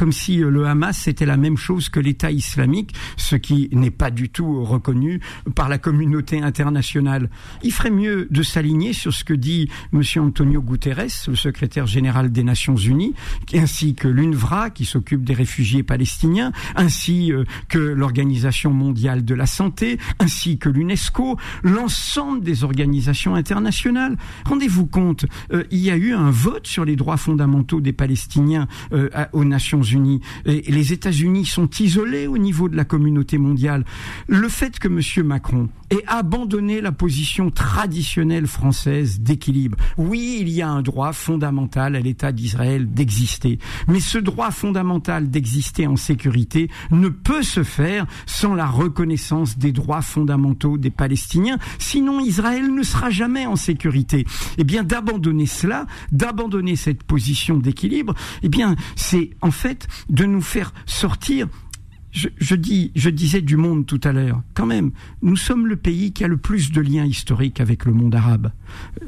comme 0.00 0.12
si 0.12 0.42
euh, 0.42 0.48
le 0.48 0.64
Hamas 0.64 0.96
c'était 0.96 1.26
la 1.26 1.36
même 1.36 1.58
chose 1.58 1.90
que 1.90 2.00
l'État 2.00 2.30
islamique, 2.30 2.94
ce 3.18 3.36
qui 3.36 3.68
n'est 3.70 3.90
pas 3.90 4.10
du 4.10 4.30
tout 4.30 4.64
reconnu 4.64 5.20
par 5.54 5.68
la 5.68 5.76
communauté 5.76 6.40
internationale. 6.40 7.28
Il 7.62 7.70
ferait 7.70 7.90
mieux 7.90 8.26
de 8.30 8.42
s'aligner 8.42 8.94
sur 8.94 9.12
ce 9.12 9.24
que 9.24 9.34
dit 9.34 9.68
M. 9.92 10.00
Antonio 10.16 10.62
Guterres, 10.62 11.28
le 11.28 11.36
secrétaire 11.36 11.86
général 11.86 12.32
des 12.32 12.42
Nations 12.42 12.76
Unies, 12.76 13.12
ainsi 13.52 13.94
que 13.94 14.08
l'UNVRA, 14.08 14.70
qui 14.70 14.86
s'occupe 14.86 15.22
des 15.22 15.34
réfugiés 15.34 15.82
palestiniens, 15.82 16.52
ainsi 16.76 17.30
euh, 17.30 17.44
que 17.68 17.78
l'Organisation 17.78 18.72
mondiale 18.72 19.22
de 19.22 19.34
la 19.34 19.44
santé, 19.44 19.98
ainsi 20.18 20.56
que 20.56 20.70
l'UNESCO, 20.70 21.36
l'ensemble 21.62 22.40
des 22.40 22.64
organisations 22.64 23.34
internationales. 23.34 24.16
Rendez-vous 24.46 24.86
compte, 24.86 25.26
euh, 25.52 25.64
il 25.70 25.80
y 25.80 25.90
a 25.90 25.96
eu 25.96 26.14
un 26.14 26.30
vote 26.30 26.66
sur 26.66 26.86
les 26.86 26.96
droits 26.96 27.18
fondamentaux 27.18 27.82
des 27.82 27.92
Palestiniens 27.92 28.66
aux 29.32 29.44
Nations 29.44 29.82
Et 30.46 30.62
les 30.70 30.92
États-Unis 30.92 31.46
sont 31.46 31.68
isolés 31.78 32.26
au 32.26 32.38
niveau 32.38 32.68
de 32.68 32.76
la 32.76 32.84
communauté 32.84 33.38
mondiale. 33.38 33.84
Le 34.28 34.48
fait 34.48 34.78
que 34.78 34.88
M. 34.88 35.26
Macron 35.26 35.68
ait 35.90 36.04
abandonné 36.06 36.80
la 36.80 36.92
position 36.92 37.50
traditionnelle 37.50 38.46
française 38.46 39.20
d'équilibre. 39.20 39.76
Oui, 39.98 40.38
il 40.40 40.48
y 40.48 40.62
a 40.62 40.68
un 40.68 40.82
droit 40.82 41.12
fondamental 41.12 41.96
à 41.96 42.00
l'État 42.00 42.32
d'Israël 42.32 42.92
d'exister. 42.92 43.58
Mais 43.88 44.00
ce 44.00 44.18
droit 44.18 44.50
fondamental 44.50 45.30
d'exister 45.30 45.86
en 45.86 45.96
sécurité 45.96 46.70
ne 46.90 47.08
peut 47.08 47.42
se 47.42 47.62
faire 47.62 48.06
sans 48.26 48.54
la 48.54 48.66
reconnaissance 48.66 49.58
des 49.58 49.72
droits 49.72 50.02
fondamentaux 50.02 50.78
des 50.78 50.90
Palestiniens. 50.90 51.58
Sinon, 51.78 52.20
Israël 52.20 52.72
ne 52.72 52.82
sera 52.82 53.10
jamais 53.10 53.46
en 53.46 53.56
sécurité. 53.56 54.24
Eh 54.58 54.64
bien, 54.64 54.84
d'abandonner 54.84 55.46
cela, 55.46 55.86
d'abandonner 56.12 56.76
cette 56.76 57.02
position 57.02 57.58
d'équilibre, 57.58 58.14
eh 58.42 58.48
bien, 58.48 58.76
c'est 58.96 59.30
en 59.40 59.50
fait 59.50 59.88
de 60.08 60.24
nous 60.24 60.42
faire 60.42 60.72
sortir 60.86 61.48
je, 62.12 62.54
dis, 62.54 62.90
je 62.94 63.10
disais 63.10 63.40
du 63.40 63.56
monde 63.56 63.86
tout 63.86 64.00
à 64.04 64.12
l'heure. 64.12 64.42
Quand 64.54 64.66
même, 64.66 64.90
nous 65.22 65.36
sommes 65.36 65.66
le 65.66 65.76
pays 65.76 66.12
qui 66.12 66.24
a 66.24 66.28
le 66.28 66.36
plus 66.36 66.72
de 66.72 66.80
liens 66.80 67.04
historiques 67.04 67.60
avec 67.60 67.84
le 67.84 67.92
monde 67.92 68.14
arabe. 68.14 68.50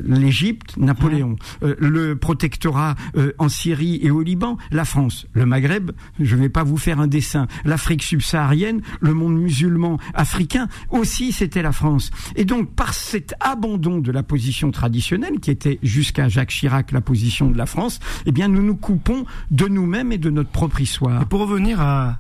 L'Égypte, 0.03 0.77
Napoléon, 0.77 1.37
euh, 1.63 1.75
le 1.79 2.17
protectorat 2.17 2.95
euh, 3.17 3.33
en 3.39 3.49
Syrie 3.49 3.99
et 4.03 4.11
au 4.11 4.23
Liban, 4.23 4.57
la 4.71 4.85
France, 4.85 5.27
le 5.33 5.47
Maghreb. 5.47 5.91
Je 6.21 6.37
ne 6.37 6.43
vais 6.43 6.49
pas 6.49 6.63
vous 6.63 6.77
faire 6.77 7.01
un 7.01 7.07
dessin. 7.07 7.47
L'Afrique 7.65 8.03
subsaharienne, 8.03 8.83
le 9.01 9.15
monde 9.15 9.37
musulman 9.37 9.99
africain 10.15 10.69
aussi, 10.91 11.33
c'était 11.33 11.63
la 11.63 11.73
France. 11.73 12.11
Et 12.37 12.45
donc, 12.45 12.75
par 12.75 12.95
cet 12.95 13.35
abandon 13.41 13.99
de 13.99 14.13
la 14.13 14.23
position 14.23 14.71
traditionnelle, 14.71 15.41
qui 15.41 15.51
était 15.51 15.79
jusqu'à 15.83 16.29
Jacques 16.29 16.51
Chirac 16.51 16.93
la 16.93 17.01
position 17.01 17.51
de 17.51 17.59
la 17.59 17.67
France, 17.67 18.01
eh 18.27 18.33
bien, 18.33 18.49
nous 18.49 18.63
nous 18.63 18.77
coupons 18.77 19.25
de 19.51 19.67
nous-mêmes 19.67 20.13
et 20.13 20.19
de 20.19 20.31
notre 20.31 20.51
propre 20.51 20.81
histoire. 20.81 21.23
Et 21.23 21.27
pour 21.27 21.41
revenir 21.41 21.81
à 21.81 22.19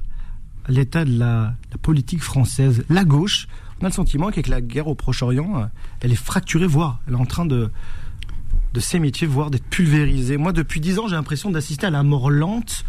l'état 0.68 1.04
de 1.04 1.18
la, 1.18 1.54
politique 1.82 2.22
française, 2.22 2.84
la 2.88 3.04
gauche, 3.04 3.48
on 3.80 3.84
a 3.84 3.88
le 3.88 3.94
sentiment 3.94 4.30
qu'avec 4.30 4.48
la 4.48 4.60
guerre 4.60 4.88
au 4.88 4.94
Proche-Orient, 4.94 5.60
euh, 5.60 5.66
elle 6.00 6.12
est 6.12 6.16
fracturée, 6.16 6.66
voire 6.66 7.00
elle 7.06 7.14
est 7.14 7.18
en 7.18 7.26
train 7.26 7.46
de, 7.46 7.70
de 8.72 8.80
s'émétier, 8.80 9.26
voire 9.26 9.50
d'être 9.50 9.66
pulvérisée. 9.66 10.36
Moi, 10.36 10.52
depuis 10.52 10.80
dix 10.80 10.98
ans, 10.98 11.08
j'ai 11.08 11.16
l'impression 11.16 11.50
d'assister 11.50 11.86
à 11.86 11.90
la 11.90 12.02
mort 12.02 12.30
lente 12.30 12.84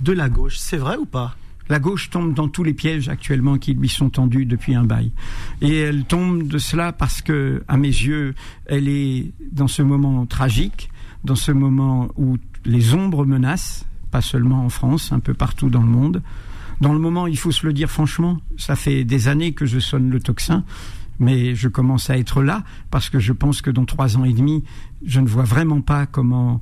de 0.00 0.12
la 0.12 0.28
gauche. 0.28 0.56
C'est 0.58 0.76
vrai 0.76 0.96
ou 0.96 1.06
pas? 1.06 1.36
La 1.68 1.78
gauche 1.78 2.10
tombe 2.10 2.34
dans 2.34 2.48
tous 2.48 2.62
les 2.62 2.74
pièges 2.74 3.08
actuellement 3.08 3.56
qui 3.56 3.72
lui 3.72 3.88
sont 3.88 4.10
tendus 4.10 4.44
depuis 4.44 4.74
un 4.74 4.84
bail. 4.84 5.12
Et 5.62 5.78
elle 5.78 6.04
tombe 6.04 6.46
de 6.46 6.58
cela 6.58 6.92
parce 6.92 7.22
que, 7.22 7.62
à 7.68 7.78
mes 7.78 7.88
yeux, 7.88 8.34
elle 8.66 8.86
est 8.88 9.32
dans 9.50 9.68
ce 9.68 9.80
moment 9.80 10.26
tragique, 10.26 10.90
dans 11.24 11.36
ce 11.36 11.52
moment 11.52 12.08
où 12.16 12.36
les 12.66 12.92
ombres 12.92 13.24
menacent, 13.24 13.86
pas 14.10 14.20
seulement 14.20 14.64
en 14.64 14.68
France, 14.68 15.10
un 15.10 15.20
peu 15.20 15.32
partout 15.32 15.70
dans 15.70 15.80
le 15.80 15.88
monde. 15.88 16.22
Dans 16.80 16.92
le 16.92 16.98
moment, 16.98 17.26
il 17.26 17.38
faut 17.38 17.52
se 17.52 17.66
le 17.66 17.72
dire 17.72 17.90
franchement, 17.90 18.38
ça 18.56 18.76
fait 18.76 19.04
des 19.04 19.28
années 19.28 19.52
que 19.52 19.66
je 19.66 19.78
sonne 19.78 20.10
le 20.10 20.20
tocsin, 20.20 20.64
mais 21.18 21.54
je 21.54 21.68
commence 21.68 22.10
à 22.10 22.18
être 22.18 22.42
là 22.42 22.64
parce 22.90 23.10
que 23.10 23.18
je 23.18 23.32
pense 23.32 23.62
que 23.62 23.70
dans 23.70 23.84
trois 23.84 24.16
ans 24.16 24.24
et 24.24 24.32
demi, 24.32 24.64
je 25.04 25.20
ne 25.20 25.28
vois 25.28 25.44
vraiment 25.44 25.80
pas 25.80 26.06
comment 26.06 26.60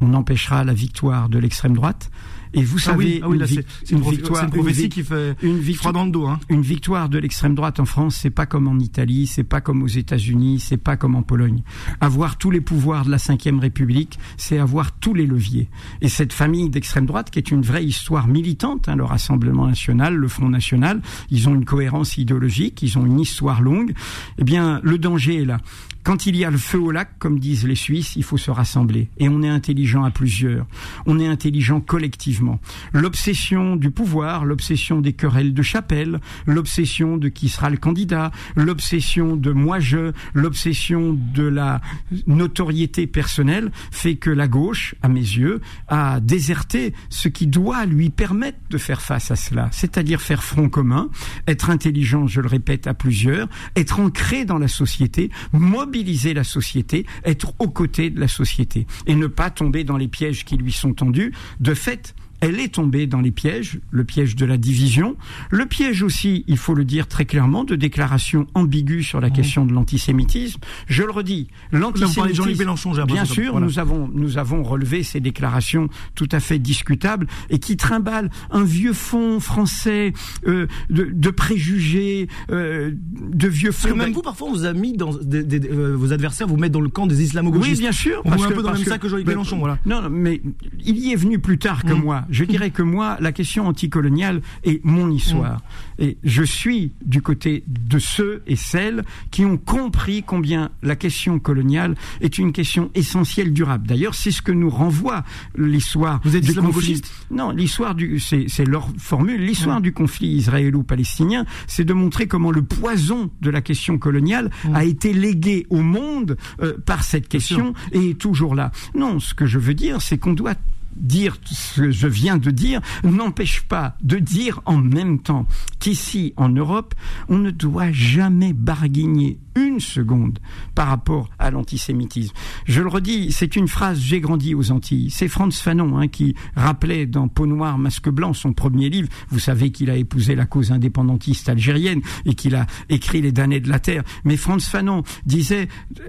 on 0.00 0.14
empêchera 0.14 0.64
la 0.64 0.74
victoire 0.74 1.28
de 1.28 1.38
l'extrême 1.38 1.74
droite. 1.74 2.10
Et 2.54 2.62
vous 2.62 2.78
ah 2.78 2.92
savez, 2.92 3.20
ah 3.22 3.28
c'est 3.46 3.90
une, 3.90 4.00
victoire, 4.00 4.44
une 4.44 4.88
qui 4.88 5.02
fait 5.02 5.36
une 5.42 5.58
victoire 5.58 5.92
dans 5.92 6.04
le 6.04 6.10
dos. 6.10 6.26
Hein. 6.26 6.38
Une 6.48 6.62
victoire 6.62 7.08
de 7.08 7.18
l'extrême 7.18 7.54
droite 7.54 7.80
en 7.80 7.84
France, 7.84 8.16
c'est 8.16 8.30
pas 8.30 8.46
comme 8.46 8.68
en 8.68 8.78
Italie, 8.78 9.26
c'est 9.26 9.44
pas 9.44 9.60
comme 9.60 9.82
aux 9.82 9.88
États-Unis, 9.88 10.60
c'est 10.60 10.76
pas 10.76 10.96
comme 10.96 11.16
en 11.16 11.22
Pologne. 11.22 11.62
Avoir 12.00 12.38
tous 12.38 12.50
les 12.50 12.60
pouvoirs 12.60 13.04
de 13.04 13.10
la 13.10 13.16
Ve 13.16 13.58
République, 13.60 14.18
c'est 14.36 14.58
avoir 14.58 14.92
tous 14.92 15.14
les 15.14 15.26
leviers. 15.26 15.68
Et 16.00 16.08
cette 16.08 16.32
famille 16.32 16.70
d'extrême 16.70 17.06
droite, 17.06 17.30
qui 17.30 17.38
est 17.38 17.50
une 17.50 17.62
vraie 17.62 17.84
histoire 17.84 18.28
militante, 18.28 18.88
hein, 18.88 18.96
le 18.96 19.04
Rassemblement 19.04 19.66
national, 19.66 20.14
le 20.14 20.28
Front 20.28 20.48
national, 20.48 21.02
ils 21.30 21.48
ont 21.48 21.54
une 21.54 21.64
cohérence 21.64 22.16
idéologique, 22.18 22.82
ils 22.82 22.96
ont 22.98 23.06
une 23.06 23.20
histoire 23.20 23.62
longue. 23.62 23.94
Eh 24.38 24.44
bien, 24.44 24.80
le 24.82 24.98
danger 24.98 25.42
est 25.42 25.44
là. 25.44 25.58
Quand 26.04 26.26
il 26.26 26.36
y 26.36 26.44
a 26.44 26.50
le 26.50 26.58
feu 26.58 26.78
au 26.78 26.90
lac, 26.90 27.18
comme 27.18 27.38
disent 27.38 27.66
les 27.66 27.74
Suisses, 27.74 28.14
il 28.16 28.24
faut 28.24 28.36
se 28.36 28.50
rassembler. 28.50 29.08
Et 29.16 29.30
on 29.30 29.42
est 29.42 29.48
intelligent 29.48 30.04
à 30.04 30.10
plusieurs. 30.10 30.66
On 31.06 31.18
est 31.18 31.26
intelligent 31.26 31.80
collectivement. 31.80 32.60
L'obsession 32.92 33.74
du 33.74 33.90
pouvoir, 33.90 34.44
l'obsession 34.44 35.00
des 35.00 35.14
querelles 35.14 35.54
de 35.54 35.62
chapelle, 35.62 36.20
l'obsession 36.46 37.16
de 37.16 37.30
qui 37.30 37.48
sera 37.48 37.70
le 37.70 37.78
candidat, 37.78 38.32
l'obsession 38.54 39.34
de 39.34 39.50
moi-je, 39.50 40.12
l'obsession 40.34 41.18
de 41.34 41.44
la 41.44 41.80
notoriété 42.26 43.06
personnelle 43.06 43.72
fait 43.90 44.16
que 44.16 44.28
la 44.28 44.46
gauche, 44.46 44.94
à 45.00 45.08
mes 45.08 45.20
yeux, 45.20 45.62
a 45.88 46.20
déserté 46.20 46.92
ce 47.08 47.28
qui 47.28 47.46
doit 47.46 47.86
lui 47.86 48.10
permettre 48.10 48.58
de 48.68 48.76
faire 48.76 49.00
face 49.00 49.30
à 49.30 49.36
cela. 49.36 49.70
C'est-à-dire 49.72 50.20
faire 50.20 50.44
front 50.44 50.68
commun, 50.68 51.08
être 51.48 51.70
intelligent, 51.70 52.26
je 52.26 52.42
le 52.42 52.48
répète, 52.48 52.86
à 52.86 52.92
plusieurs, 52.92 53.48
être 53.74 54.00
ancré 54.00 54.44
dans 54.44 54.58
la 54.58 54.68
société, 54.68 55.30
mobiliser 55.54 55.93
la 56.34 56.44
société, 56.44 57.06
être 57.24 57.54
aux 57.58 57.68
côtés 57.68 58.10
de 58.10 58.18
la 58.18 58.28
société 58.28 58.86
et 59.06 59.14
ne 59.14 59.26
pas 59.26 59.50
tomber 59.50 59.84
dans 59.84 59.96
les 59.96 60.08
pièges 60.08 60.44
qui 60.44 60.56
lui 60.56 60.72
sont 60.72 60.92
tendus. 60.92 61.32
De 61.60 61.74
fait, 61.74 62.14
elle 62.44 62.60
est 62.60 62.74
tombée 62.74 63.06
dans 63.06 63.20
les 63.20 63.30
pièges, 63.30 63.80
le 63.90 64.04
piège 64.04 64.36
de 64.36 64.44
la 64.44 64.58
division, 64.58 65.16
le 65.50 65.64
piège 65.64 66.02
aussi, 66.02 66.44
il 66.46 66.58
faut 66.58 66.74
le 66.74 66.84
dire 66.84 67.06
très 67.06 67.24
clairement, 67.24 67.64
de 67.64 67.74
déclarations 67.74 68.46
ambiguës 68.52 69.06
sur 69.06 69.20
la 69.20 69.30
question 69.30 69.64
de 69.64 69.72
l'antisémitisme. 69.72 70.60
Je 70.86 71.02
le 71.02 71.10
redis, 71.10 71.48
l'antisémitisme. 71.72 73.04
Bien 73.06 73.24
sûr, 73.24 73.60
nous 73.60 73.78
avons 73.78 74.10
nous 74.12 74.36
avons 74.38 74.62
relevé 74.62 75.02
ces 75.02 75.20
déclarations 75.20 75.88
tout 76.14 76.28
à 76.32 76.40
fait 76.40 76.58
discutables 76.58 77.26
et 77.48 77.58
qui 77.58 77.76
trimballent 77.76 78.30
un 78.50 78.64
vieux 78.64 78.92
fond 78.92 79.40
français 79.40 80.12
euh, 80.46 80.66
de, 80.90 81.30
préjugés, 81.30 82.28
euh, 82.50 82.92
de 82.94 83.48
vieux 83.48 83.72
fonds. 83.72 83.88
Parce 83.88 83.94
que 83.94 83.98
même 83.98 84.12
vous, 84.12 84.22
parfois, 84.22 84.48
on 84.48 84.52
vous 84.52 84.64
a 84.66 84.72
mis 84.72 84.96
dans 84.96 85.12
euh, 85.14 85.94
vos 85.96 86.12
adversaires, 86.12 86.46
vous 86.46 86.56
mettent 86.56 86.72
dans 86.72 86.80
le 86.80 86.90
camp 86.90 87.06
des 87.06 87.22
islamo-gauchistes. 87.22 87.76
Oui, 87.76 87.80
bien 87.80 87.92
sûr. 87.92 88.20
On 88.24 88.30
parce 88.30 88.44
un 88.44 88.50
peu 88.50 88.62
dans 88.62 88.72
le 88.72 88.78
même 88.78 88.86
sac 88.86 89.00
que 89.00 89.08
Jean-Luc 89.08 89.26
Mélenchon, 89.26 89.58
voilà. 89.58 89.78
Non, 89.86 90.08
mais 90.10 90.42
il 90.84 90.98
y 90.98 91.12
est 91.12 91.16
venu 91.16 91.38
plus 91.38 91.58
tard 91.58 91.84
que 91.84 91.92
mmh. 91.92 92.02
moi. 92.02 92.24
Je 92.34 92.44
dirais 92.44 92.70
que 92.70 92.82
moi, 92.82 93.16
la 93.20 93.30
question 93.30 93.68
anticoloniale 93.68 94.42
est 94.64 94.84
mon 94.84 95.08
histoire. 95.08 95.58
Mm. 95.98 96.02
Et 96.02 96.18
je 96.24 96.42
suis 96.42 96.90
du 97.04 97.22
côté 97.22 97.62
de 97.68 98.00
ceux 98.00 98.42
et 98.48 98.56
celles 98.56 99.04
qui 99.30 99.44
ont 99.44 99.56
compris 99.56 100.24
combien 100.24 100.70
la 100.82 100.96
question 100.96 101.38
coloniale 101.38 101.94
est 102.20 102.36
une 102.38 102.52
question 102.52 102.90
essentielle 102.96 103.52
durable. 103.52 103.86
D'ailleurs, 103.86 104.16
c'est 104.16 104.32
ce 104.32 104.42
que 104.42 104.50
nous 104.50 104.68
renvoie 104.68 105.22
l'histoire 105.56 106.20
Vous 106.24 106.34
êtes 106.34 106.44
du 106.44 106.54
conflit. 106.54 107.00
Non, 107.30 107.52
l'histoire 107.52 107.94
du, 107.94 108.18
c'est 108.18 108.66
leur 108.66 108.88
formule. 108.98 109.40
L'histoire 109.40 109.78
mm. 109.78 109.84
du 109.84 109.92
conflit 109.92 110.28
israélo-palestinien, 110.28 111.44
c'est 111.68 111.84
de 111.84 111.92
montrer 111.92 112.26
comment 112.26 112.50
le 112.50 112.62
poison 112.62 113.30
de 113.42 113.50
la 113.50 113.60
question 113.60 113.96
coloniale 113.96 114.50
mm. 114.64 114.74
a 114.74 114.84
été 114.84 115.12
légué 115.12 115.66
au 115.70 115.82
monde 115.82 116.36
euh, 116.60 116.76
par 116.84 117.04
cette 117.04 117.28
question 117.28 117.74
et 117.92 118.10
est 118.10 118.18
toujours 118.18 118.56
là. 118.56 118.72
Non, 118.96 119.20
ce 119.20 119.34
que 119.34 119.46
je 119.46 119.60
veux 119.60 119.74
dire, 119.74 120.02
c'est 120.02 120.18
qu'on 120.18 120.32
doit 120.32 120.54
dire 120.96 121.38
ce 121.44 121.82
que 121.82 121.90
je 121.90 122.06
viens 122.06 122.36
de 122.36 122.50
dire 122.50 122.80
n'empêche 123.02 123.62
pas 123.62 123.96
de 124.02 124.18
dire 124.18 124.60
en 124.64 124.78
même 124.78 125.20
temps 125.20 125.46
qu'ici, 125.80 126.32
en 126.36 126.48
Europe, 126.48 126.94
on 127.28 127.38
ne 127.38 127.50
doit 127.50 127.92
jamais 127.92 128.52
barguigner 128.52 129.38
une 129.56 129.80
seconde 129.80 130.38
par 130.74 130.88
rapport 130.88 131.30
à 131.38 131.50
l'antisémitisme. 131.50 132.34
Je 132.64 132.80
le 132.80 132.88
redis, 132.88 133.32
c'est 133.32 133.56
une 133.56 133.68
phrase 133.68 134.00
j'ai 134.00 134.20
grandi 134.20 134.54
aux 134.54 134.72
Antilles. 134.72 135.10
C'est 135.10 135.28
Franz 135.28 135.60
Fanon 135.60 135.98
hein, 135.98 136.08
qui 136.08 136.34
rappelait 136.56 137.06
dans 137.06 137.28
Peau 137.28 137.46
noire, 137.46 137.78
masque 137.78 138.08
blanc, 138.08 138.32
son 138.32 138.52
premier 138.52 138.88
livre. 138.88 139.08
Vous 139.28 139.38
savez 139.38 139.70
qu'il 139.70 139.90
a 139.90 139.96
épousé 139.96 140.34
la 140.34 140.46
cause 140.46 140.72
indépendantiste 140.72 141.48
algérienne 141.48 142.00
et 142.24 142.34
qu'il 142.34 142.54
a 142.54 142.66
écrit 142.88 143.20
Les 143.20 143.32
damnés 143.32 143.60
de 143.60 143.68
la 143.68 143.78
terre. 143.78 144.02
Mais 144.24 144.36
Franz 144.36 144.68
Fanon 144.68 145.02
disait 145.26 145.68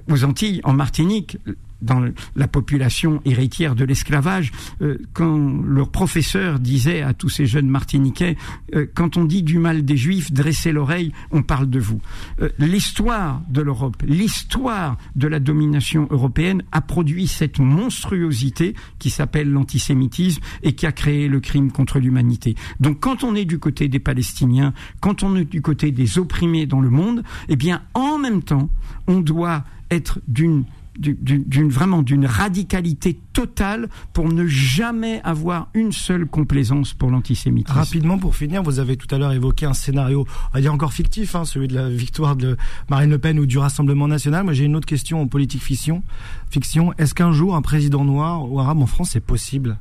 aux 0.09 0.23
Antilles, 0.23 0.61
en 0.63 0.73
Martinique, 0.73 1.37
dans 1.85 2.03
la 2.35 2.47
population 2.47 3.21
héritière 3.25 3.75
de 3.75 3.85
l'esclavage, 3.85 4.51
euh, 4.81 4.97
quand 5.13 5.61
leur 5.65 5.89
professeur 5.89 6.59
disait 6.59 7.01
à 7.01 7.13
tous 7.13 7.29
ces 7.29 7.45
jeunes 7.45 7.69
martiniquais, 7.69 8.35
euh, 8.73 8.87
quand 8.93 9.17
on 9.17 9.25
dit 9.25 9.43
du 9.43 9.59
mal 9.59 9.85
des 9.85 9.97
juifs, 9.97 10.31
dressez 10.31 10.71
l'oreille, 10.71 11.11
on 11.31 11.43
parle 11.43 11.69
de 11.69 11.79
vous. 11.79 12.01
Euh, 12.41 12.49
l'histoire 12.59 13.41
de 13.49 13.61
l'Europe, 13.61 14.01
l'histoire 14.05 14.97
de 15.15 15.27
la 15.27 15.39
domination 15.39 16.07
européenne 16.09 16.63
a 16.71 16.81
produit 16.81 17.27
cette 17.27 17.59
monstruosité 17.59 18.75
qui 18.99 19.09
s'appelle 19.09 19.49
l'antisémitisme 19.49 20.41
et 20.63 20.73
qui 20.73 20.85
a 20.85 20.91
créé 20.91 21.27
le 21.27 21.39
crime 21.39 21.71
contre 21.71 21.99
l'humanité. 21.99 22.55
Donc 22.79 22.99
quand 22.99 23.23
on 23.23 23.35
est 23.35 23.45
du 23.45 23.59
côté 23.59 23.87
des 23.87 23.99
Palestiniens, 23.99 24.73
quand 24.99 25.23
on 25.23 25.35
est 25.35 25.45
du 25.45 25.61
côté 25.61 25.91
des 25.91 26.17
opprimés 26.17 26.65
dans 26.65 26.81
le 26.81 26.89
monde, 26.89 27.23
eh 27.49 27.55
bien 27.55 27.81
en 27.93 28.17
même 28.17 28.43
temps, 28.43 28.69
on 29.07 29.19
doit 29.19 29.63
être 29.91 30.19
d'une 30.27 30.65
d'une 30.97 31.69
vraiment 31.69 32.01
d'une 32.01 32.25
radicalité 32.25 33.19
totale 33.33 33.89
pour 34.13 34.31
ne 34.31 34.45
jamais 34.47 35.21
avoir 35.23 35.67
une 35.73 35.91
seule 35.91 36.25
complaisance 36.25 36.93
pour 36.93 37.11
l'antisémitisme. 37.11 37.77
Rapidement 37.77 38.17
pour 38.17 38.35
finir, 38.35 38.63
vous 38.63 38.79
avez 38.79 38.95
tout 38.95 39.13
à 39.13 39.17
l'heure 39.17 39.33
évoqué 39.33 39.65
un 39.65 39.73
scénario, 39.73 40.25
on 40.51 40.53
va 40.53 40.61
dire 40.61 40.73
encore 40.73 40.93
fictif, 40.93 41.35
hein, 41.35 41.45
celui 41.45 41.67
de 41.67 41.75
la 41.75 41.89
victoire 41.89 42.35
de 42.35 42.57
Marine 42.89 43.09
Le 43.09 43.17
Pen 43.17 43.39
ou 43.39 43.45
du 43.45 43.57
Rassemblement 43.57 44.07
national. 44.07 44.43
Moi, 44.43 44.53
j'ai 44.53 44.65
une 44.65 44.75
autre 44.75 44.87
question 44.87 45.21
en 45.21 45.27
politique 45.27 45.61
fiction. 45.61 46.03
Fiction, 46.49 46.93
est-ce 46.97 47.13
qu'un 47.13 47.31
jour 47.31 47.55
un 47.55 47.61
président 47.61 48.05
noir 48.05 48.49
ou 48.49 48.59
arabe 48.59 48.81
en 48.81 48.87
France 48.87 49.15
est 49.15 49.21
possible? 49.21 49.77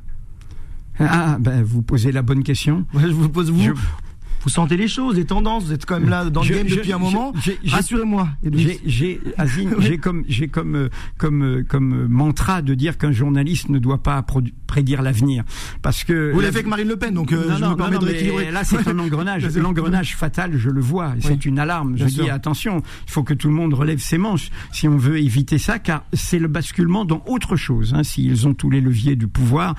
Ah, 0.99 1.37
ben, 1.39 1.61
vous 1.63 1.81
posez 1.81 2.11
la 2.11 2.21
bonne 2.21 2.43
question. 2.43 2.85
je 2.93 3.07
vous 3.07 3.29
pose 3.29 3.51
vous 3.51 3.73
vous 4.45 4.51
sentez 4.51 4.77
les 4.77 4.87
choses, 4.87 5.15
les 5.15 5.25
tendances, 5.25 5.63
vous 5.63 5.73
êtes 5.73 5.87
quand 5.87 5.99
même 5.99 6.07
là 6.07 6.29
dans 6.29 6.43
le 6.43 6.49
game 6.49 6.67
depuis 6.67 6.93
un 6.93 6.99
moment. 6.99 7.33
Rassurez-moi. 7.65 8.29
J'ai, 8.53 8.79
j'ai 8.85 9.97
comme, 10.01 10.23
j'ai 10.27 10.47
comme, 10.47 10.75
euh, 10.75 10.89
comme, 11.17 11.43
euh, 11.43 11.65
comme 11.67 11.93
euh, 11.93 12.07
mantra 12.07 12.61
de 12.61 12.75
dire 12.75 12.99
qu'un 12.99 13.11
journaliste 13.11 13.69
ne 13.69 13.79
doit 13.79 14.03
pas 14.03 14.23
prédire 14.67 15.01
l'avenir, 15.01 15.43
parce 15.81 16.03
que. 16.03 16.31
Vous 16.31 16.41
l'avez 16.41 16.51
fait 16.51 16.59
avec 16.59 16.67
Marine 16.67 16.87
Le 16.87 16.95
Pen, 16.95 17.13
donc 17.15 17.31
je 17.31 17.37
me 17.37 17.75
permets 17.75 17.97
de 17.97 18.05
rééquilibrer. 18.05 18.51
Là, 18.51 18.63
c'est 18.63 18.87
un 18.87 18.99
engrenage, 19.05 19.45
l'engrenage 19.57 20.15
fatal, 20.15 20.57
je 20.57 20.69
le 20.69 20.81
vois. 20.81 21.15
C'est 21.21 21.45
une 21.45 21.57
alarme. 21.57 21.97
je 21.97 22.05
dis 22.05 22.29
attention, 22.29 22.83
il 23.07 23.11
faut 23.11 23.23
que 23.23 23.33
tout 23.33 23.47
le 23.47 23.55
monde 23.55 23.73
relève 23.73 23.99
ses 23.99 24.19
manches 24.19 24.51
si 24.71 24.87
on 24.87 24.97
veut 24.97 25.17
éviter 25.17 25.57
ça, 25.57 25.79
car 25.79 26.03
c'est 26.13 26.39
le 26.39 26.47
basculement 26.47 27.03
dans 27.03 27.23
autre 27.25 27.55
chose. 27.55 27.95
Hein. 27.95 28.03
S'ils 28.03 28.47
ont 28.47 28.53
tous 28.53 28.69
les 28.69 28.81
leviers 28.81 29.15
du 29.15 29.27
pouvoir, 29.27 29.73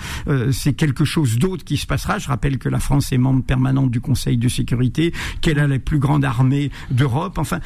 c'est 0.50 0.72
quelque 0.72 1.05
chose 1.05 1.38
d'autre 1.38 1.64
qui 1.64 1.76
se 1.76 1.87
passera. 1.87 2.18
Je 2.18 2.26
rappelle 2.26 2.59
que 2.59 2.68
la 2.68 2.81
France 2.81 3.12
est 3.12 3.18
membre 3.18 3.44
permanente 3.44 3.92
du 3.92 4.00
Conseil 4.00 4.37
de 4.37 4.48
sécurité, 4.57 5.12
qu'elle 5.40 5.59
a 5.59 5.66
la 5.66 5.79
plus 5.79 5.99
grande 5.99 6.25
armée 6.25 6.71
d'Europe. 6.90 7.38
Enfin, 7.38 7.61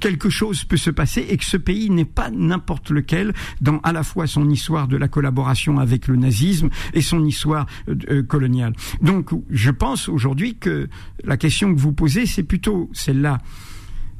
quelque 0.00 0.30
chose 0.30 0.64
peut 0.64 0.76
se 0.76 0.90
passer 0.90 1.26
et 1.28 1.36
que 1.36 1.44
ce 1.44 1.56
pays 1.56 1.90
n'est 1.90 2.04
pas 2.04 2.30
n'importe 2.30 2.90
lequel 2.90 3.32
dans 3.60 3.78
à 3.80 3.92
la 3.92 4.02
fois 4.02 4.26
son 4.26 4.48
histoire 4.48 4.88
de 4.88 4.96
la 4.96 5.08
collaboration 5.08 5.78
avec 5.78 6.08
le 6.08 6.16
nazisme 6.16 6.70
et 6.94 7.02
son 7.02 7.24
histoire 7.24 7.66
euh, 7.88 7.94
euh, 8.10 8.22
coloniale. 8.22 8.74
Donc, 9.02 9.30
je 9.50 9.70
pense 9.70 10.08
aujourd'hui 10.08 10.56
que 10.56 10.88
la 11.24 11.36
question 11.36 11.74
que 11.74 11.80
vous 11.80 11.92
posez, 11.92 12.26
c'est 12.26 12.42
plutôt 12.42 12.90
celle-là. 12.92 13.38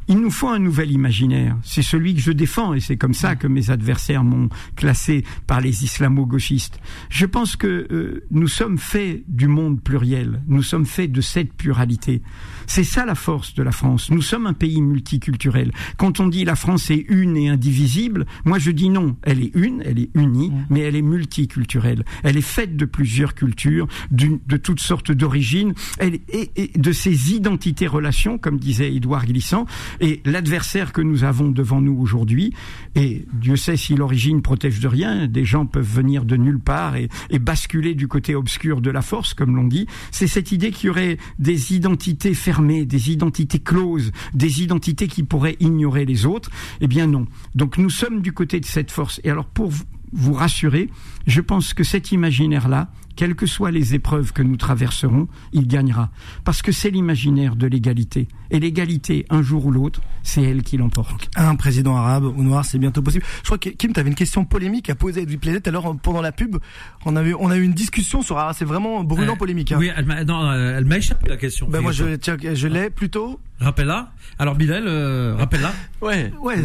Il 0.08 0.18
nous 0.18 0.30
faut 0.30 0.48
un 0.48 0.58
nouvel 0.58 0.90
imaginaire. 0.90 1.56
C'est 1.62 1.82
celui 1.82 2.14
que 2.14 2.20
je 2.20 2.32
défends 2.32 2.74
et 2.74 2.80
c'est 2.80 2.96
comme 2.96 3.14
ça 3.14 3.36
que 3.36 3.46
mes 3.46 3.70
adversaires 3.70 4.24
m'ont 4.24 4.48
classé 4.76 5.24
par 5.46 5.60
les 5.60 5.84
islamo-gauchistes. 5.84 6.80
Je 7.08 7.26
pense 7.26 7.56
que 7.56 7.86
euh, 7.90 8.24
nous 8.30 8.48
sommes 8.48 8.78
faits 8.78 9.22
du 9.28 9.46
monde 9.46 9.80
pluriel. 9.80 10.42
Nous 10.48 10.62
sommes 10.62 10.86
faits 10.86 11.12
de 11.12 11.20
cette 11.20 11.52
pluralité. 11.52 12.22
C'est 12.66 12.84
ça 12.84 13.04
la 13.04 13.14
force 13.14 13.54
de 13.54 13.62
la 13.62 13.72
France. 13.72 14.10
Nous 14.10 14.22
sommes 14.22 14.46
un 14.46 14.52
pays 14.52 14.80
multiculturel. 14.80 15.72
Quand 15.96 16.20
on 16.20 16.28
dit 16.28 16.44
la 16.44 16.56
France 16.56 16.90
est 16.90 17.04
une 17.08 17.36
et 17.36 17.48
indivisible, 17.48 18.26
moi 18.44 18.58
je 18.58 18.70
dis 18.70 18.88
non. 18.88 19.16
Elle 19.22 19.42
est 19.42 19.54
une, 19.54 19.82
elle 19.84 19.98
est 19.98 20.10
unie, 20.14 20.52
mais 20.70 20.80
elle 20.80 20.96
est 20.96 21.02
multiculturelle. 21.02 22.04
Elle 22.22 22.36
est 22.36 22.42
faite 22.42 22.76
de 22.76 22.84
plusieurs 22.84 23.34
cultures, 23.34 23.86
de 24.10 24.56
toutes 24.56 24.80
sortes 24.80 25.12
d'origines, 25.12 25.74
et, 26.00 26.50
et 26.56 26.78
de 26.78 26.92
ces 26.92 27.32
identités 27.32 27.86
relations, 27.86 28.38
comme 28.38 28.58
disait 28.58 28.92
Édouard 28.94 29.26
Glissant, 29.26 29.66
et 30.00 30.20
l'adversaire 30.24 30.92
que 30.92 31.00
nous 31.00 31.24
avons 31.24 31.50
devant 31.50 31.80
nous 31.80 31.96
aujourd'hui, 31.98 32.54
et 32.94 33.26
Dieu 33.32 33.56
sait 33.56 33.76
si 33.76 33.94
l'origine 33.94 34.42
protège 34.42 34.80
de 34.80 34.88
rien, 34.88 35.26
des 35.26 35.44
gens 35.44 35.66
peuvent 35.66 35.84
venir 35.84 36.24
de 36.24 36.36
nulle 36.36 36.60
part 36.60 36.96
et, 36.96 37.08
basculer 37.40 37.94
du 37.94 38.06
côté 38.06 38.34
obscur 38.34 38.80
de 38.80 38.90
la 38.90 39.02
force, 39.02 39.34
comme 39.34 39.56
l'on 39.56 39.64
dit, 39.64 39.86
c'est 40.10 40.26
cette 40.26 40.52
idée 40.52 40.70
qu'il 40.70 40.88
y 40.88 40.90
aurait 40.90 41.18
des 41.38 41.74
identités 41.74 42.34
fermées, 42.34 42.84
des 42.84 43.10
identités 43.10 43.58
closes, 43.58 44.12
des 44.34 44.62
identités 44.62 45.08
qui 45.08 45.22
pourraient 45.22 45.56
ignorer 45.58 46.04
les 46.04 46.26
autres. 46.26 46.50
Eh 46.80 46.86
bien 46.86 47.06
non. 47.06 47.26
Donc 47.54 47.78
nous 47.78 47.90
sommes 47.90 48.20
du 48.20 48.32
côté 48.32 48.60
de 48.60 48.66
cette 48.66 48.90
force. 48.90 49.20
Et 49.24 49.30
alors 49.30 49.46
pour 49.46 49.72
vous 50.12 50.32
rassurer, 50.32 50.90
je 51.26 51.40
pense 51.40 51.74
que 51.74 51.84
cet 51.84 52.12
imaginaire-là, 52.12 52.88
quelles 53.16 53.34
que 53.34 53.46
soient 53.46 53.70
les 53.70 53.94
épreuves 53.94 54.32
que 54.32 54.42
nous 54.42 54.56
traverserons, 54.56 55.28
il 55.52 55.66
gagnera. 55.66 56.10
Parce 56.44 56.62
que 56.62 56.72
c'est 56.72 56.90
l'imaginaire 56.90 57.54
de 57.56 57.66
l'égalité. 57.66 58.28
Et 58.50 58.58
l'égalité, 58.60 59.26
un 59.28 59.42
jour 59.42 59.66
ou 59.66 59.70
l'autre, 59.70 60.00
c'est 60.22 60.42
elle 60.42 60.62
qui 60.62 60.76
l'emporte. 60.76 61.28
Un 61.36 61.54
président 61.54 61.96
arabe 61.96 62.24
ou 62.24 62.42
noir, 62.42 62.64
c'est 62.64 62.78
bientôt 62.78 63.02
possible. 63.02 63.24
Je 63.38 63.44
crois 63.44 63.58
que 63.58 63.68
Kim, 63.68 63.92
tu 63.92 64.00
avais 64.00 64.08
une 64.08 64.14
question 64.14 64.44
polémique 64.44 64.88
à 64.90 64.94
poser 64.94 65.20
à 65.20 65.22
Edwin 65.24 65.38
Planet. 65.38 65.68
Alors, 65.68 65.96
pendant 65.98 66.22
la 66.22 66.32
pub, 66.32 66.56
on 67.04 67.14
a 67.16 67.22
eu, 67.22 67.34
on 67.34 67.50
a 67.50 67.56
eu 67.56 67.62
une 67.62 67.74
discussion 67.74 68.22
sur 68.22 68.38
ah, 68.38 68.52
C'est 68.54 68.64
vraiment 68.64 69.04
brûlant 69.04 69.34
euh, 69.34 69.36
polémique. 69.36 69.72
Hein. 69.72 69.76
Oui, 69.78 69.90
elle 69.94 70.06
m'a, 70.06 70.24
non, 70.24 70.50
euh, 70.50 70.78
elle 70.78 70.84
m'a 70.86 70.96
échappé 70.96 71.28
la 71.28 71.36
question. 71.36 71.68
Ben 71.68 71.80
moi, 71.80 71.92
je, 71.92 72.16
tiens, 72.16 72.36
je 72.40 72.68
l'ai 72.68 72.90
plutôt. 72.90 73.38
Rappelle-la. 73.60 74.12
Alors, 74.38 74.54
Bilal, 74.54 74.84
euh, 74.86 75.34
rappelle-la. 75.36 75.72
ouais. 76.00 76.32
Ouais. 76.40 76.62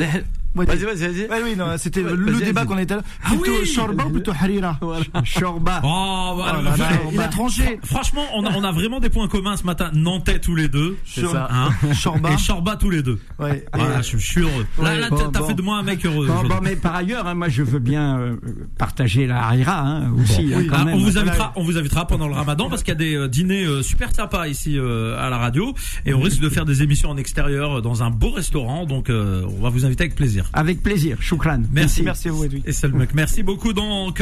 Vas-y, 0.55 0.85
vas-y, 0.85 0.95
vas-y. 0.95 1.27
Ouais, 1.27 1.41
oui, 1.43 1.55
non, 1.57 1.77
c'était 1.77 2.01
le 2.01 2.39
débat 2.39 2.65
qu'on 2.65 2.77
était 2.77 2.95
là. 2.95 3.01
Ah 3.23 3.29
plutôt 3.29 3.51
oui 3.59 3.65
Shorba 3.65 4.05
ou 4.05 4.09
plutôt 4.09 4.31
Harira 4.31 4.79
Shorba. 5.23 5.81
Oh, 5.83 6.35
bah, 6.37 6.61
oh 6.63 7.09
il 7.11 7.19
a 7.19 7.27
tranché. 7.27 7.79
Franchement, 7.83 8.23
on 8.33 8.45
a, 8.45 8.51
on 8.55 8.63
a 8.63 8.71
vraiment 8.71 8.99
des 8.99 9.09
points 9.09 9.27
communs 9.27 9.57
ce 9.57 9.63
matin. 9.63 9.91
Nantais 9.93 10.39
tous 10.39 10.55
les 10.55 10.69
deux. 10.69 10.97
C'est 11.05 11.25
ça. 11.25 11.49
Hein 11.51 11.69
Shorba. 11.93 12.31
Et 12.31 12.37
Shorba 12.37 12.77
tous 12.77 12.89
les 12.89 13.03
deux. 13.03 13.19
Ouais. 13.37 13.65
Voilà, 13.73 14.01
je, 14.01 14.17
suis 14.17 14.41
heureux. 14.41 14.65
Là, 14.81 14.95
là 14.95 15.09
t'as 15.09 15.43
fait 15.43 15.53
de 15.53 15.61
moi 15.61 15.77
un 15.77 15.83
mec 15.83 16.05
heureux. 16.05 16.27
Bon, 16.27 16.47
bon 16.47 16.59
mais 16.61 16.75
par 16.75 16.95
ailleurs, 16.95 17.27
hein, 17.27 17.35
moi, 17.35 17.49
je 17.49 17.63
veux 17.63 17.79
bien 17.79 18.17
euh, 18.19 18.35
partager 18.77 19.27
la 19.27 19.45
Harira 19.45 19.81
hein, 19.81 20.13
aussi. 20.17 20.53
Hein, 20.53 20.63
quand 20.69 20.77
ah, 20.79 20.85
même. 20.85 20.95
On 20.95 20.99
vous 20.99 21.17
invitera, 21.17 21.51
on 21.55 21.63
vous 21.63 21.77
invitera 21.77 22.07
pendant 22.07 22.27
le 22.27 22.33
Ramadan 22.33 22.69
parce 22.69 22.83
qu'il 22.83 22.93
y 22.93 22.97
a 22.97 22.99
des 22.99 23.15
euh, 23.15 23.27
dîners 23.27 23.65
euh, 23.65 23.81
super 23.81 24.13
sympas 24.15 24.47
ici 24.47 24.77
à 24.77 25.29
la 25.29 25.37
radio 25.37 25.73
et 26.05 26.13
on 26.13 26.21
risque 26.21 26.39
de 26.39 26.49
faire 26.49 26.65
des 26.65 26.81
émissions 26.81 27.09
en 27.09 27.17
extérieur 27.17 27.81
dans 27.81 28.03
un 28.03 28.09
beau 28.09 28.31
restaurant. 28.31 28.85
Donc, 28.85 29.09
on 29.09 29.61
va 29.61 29.69
vous 29.69 29.85
inviter 29.85 30.03
avec 30.03 30.15
plaisir. 30.15 30.44
Avec 30.53 30.81
plaisir. 30.81 31.17
Choukran. 31.21 31.61
Merci. 31.71 32.03
Merci 32.03 32.29
à 32.29 32.31
vous, 32.31 32.43
Edoui. 32.45 32.63
Et 32.65 32.71
Salmek. 32.71 33.13
Merci 33.13 33.43
beaucoup, 33.43 33.73
donc. 33.73 34.21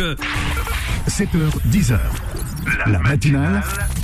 7h, 1.08 1.28
10h. 1.70 2.00
La 2.88 3.00
matinale 3.00 3.62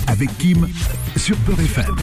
avec 0.08 0.38
Kim 0.38 0.68
sur 1.16 1.38
Peur 1.38 1.60
FM. 1.60 1.96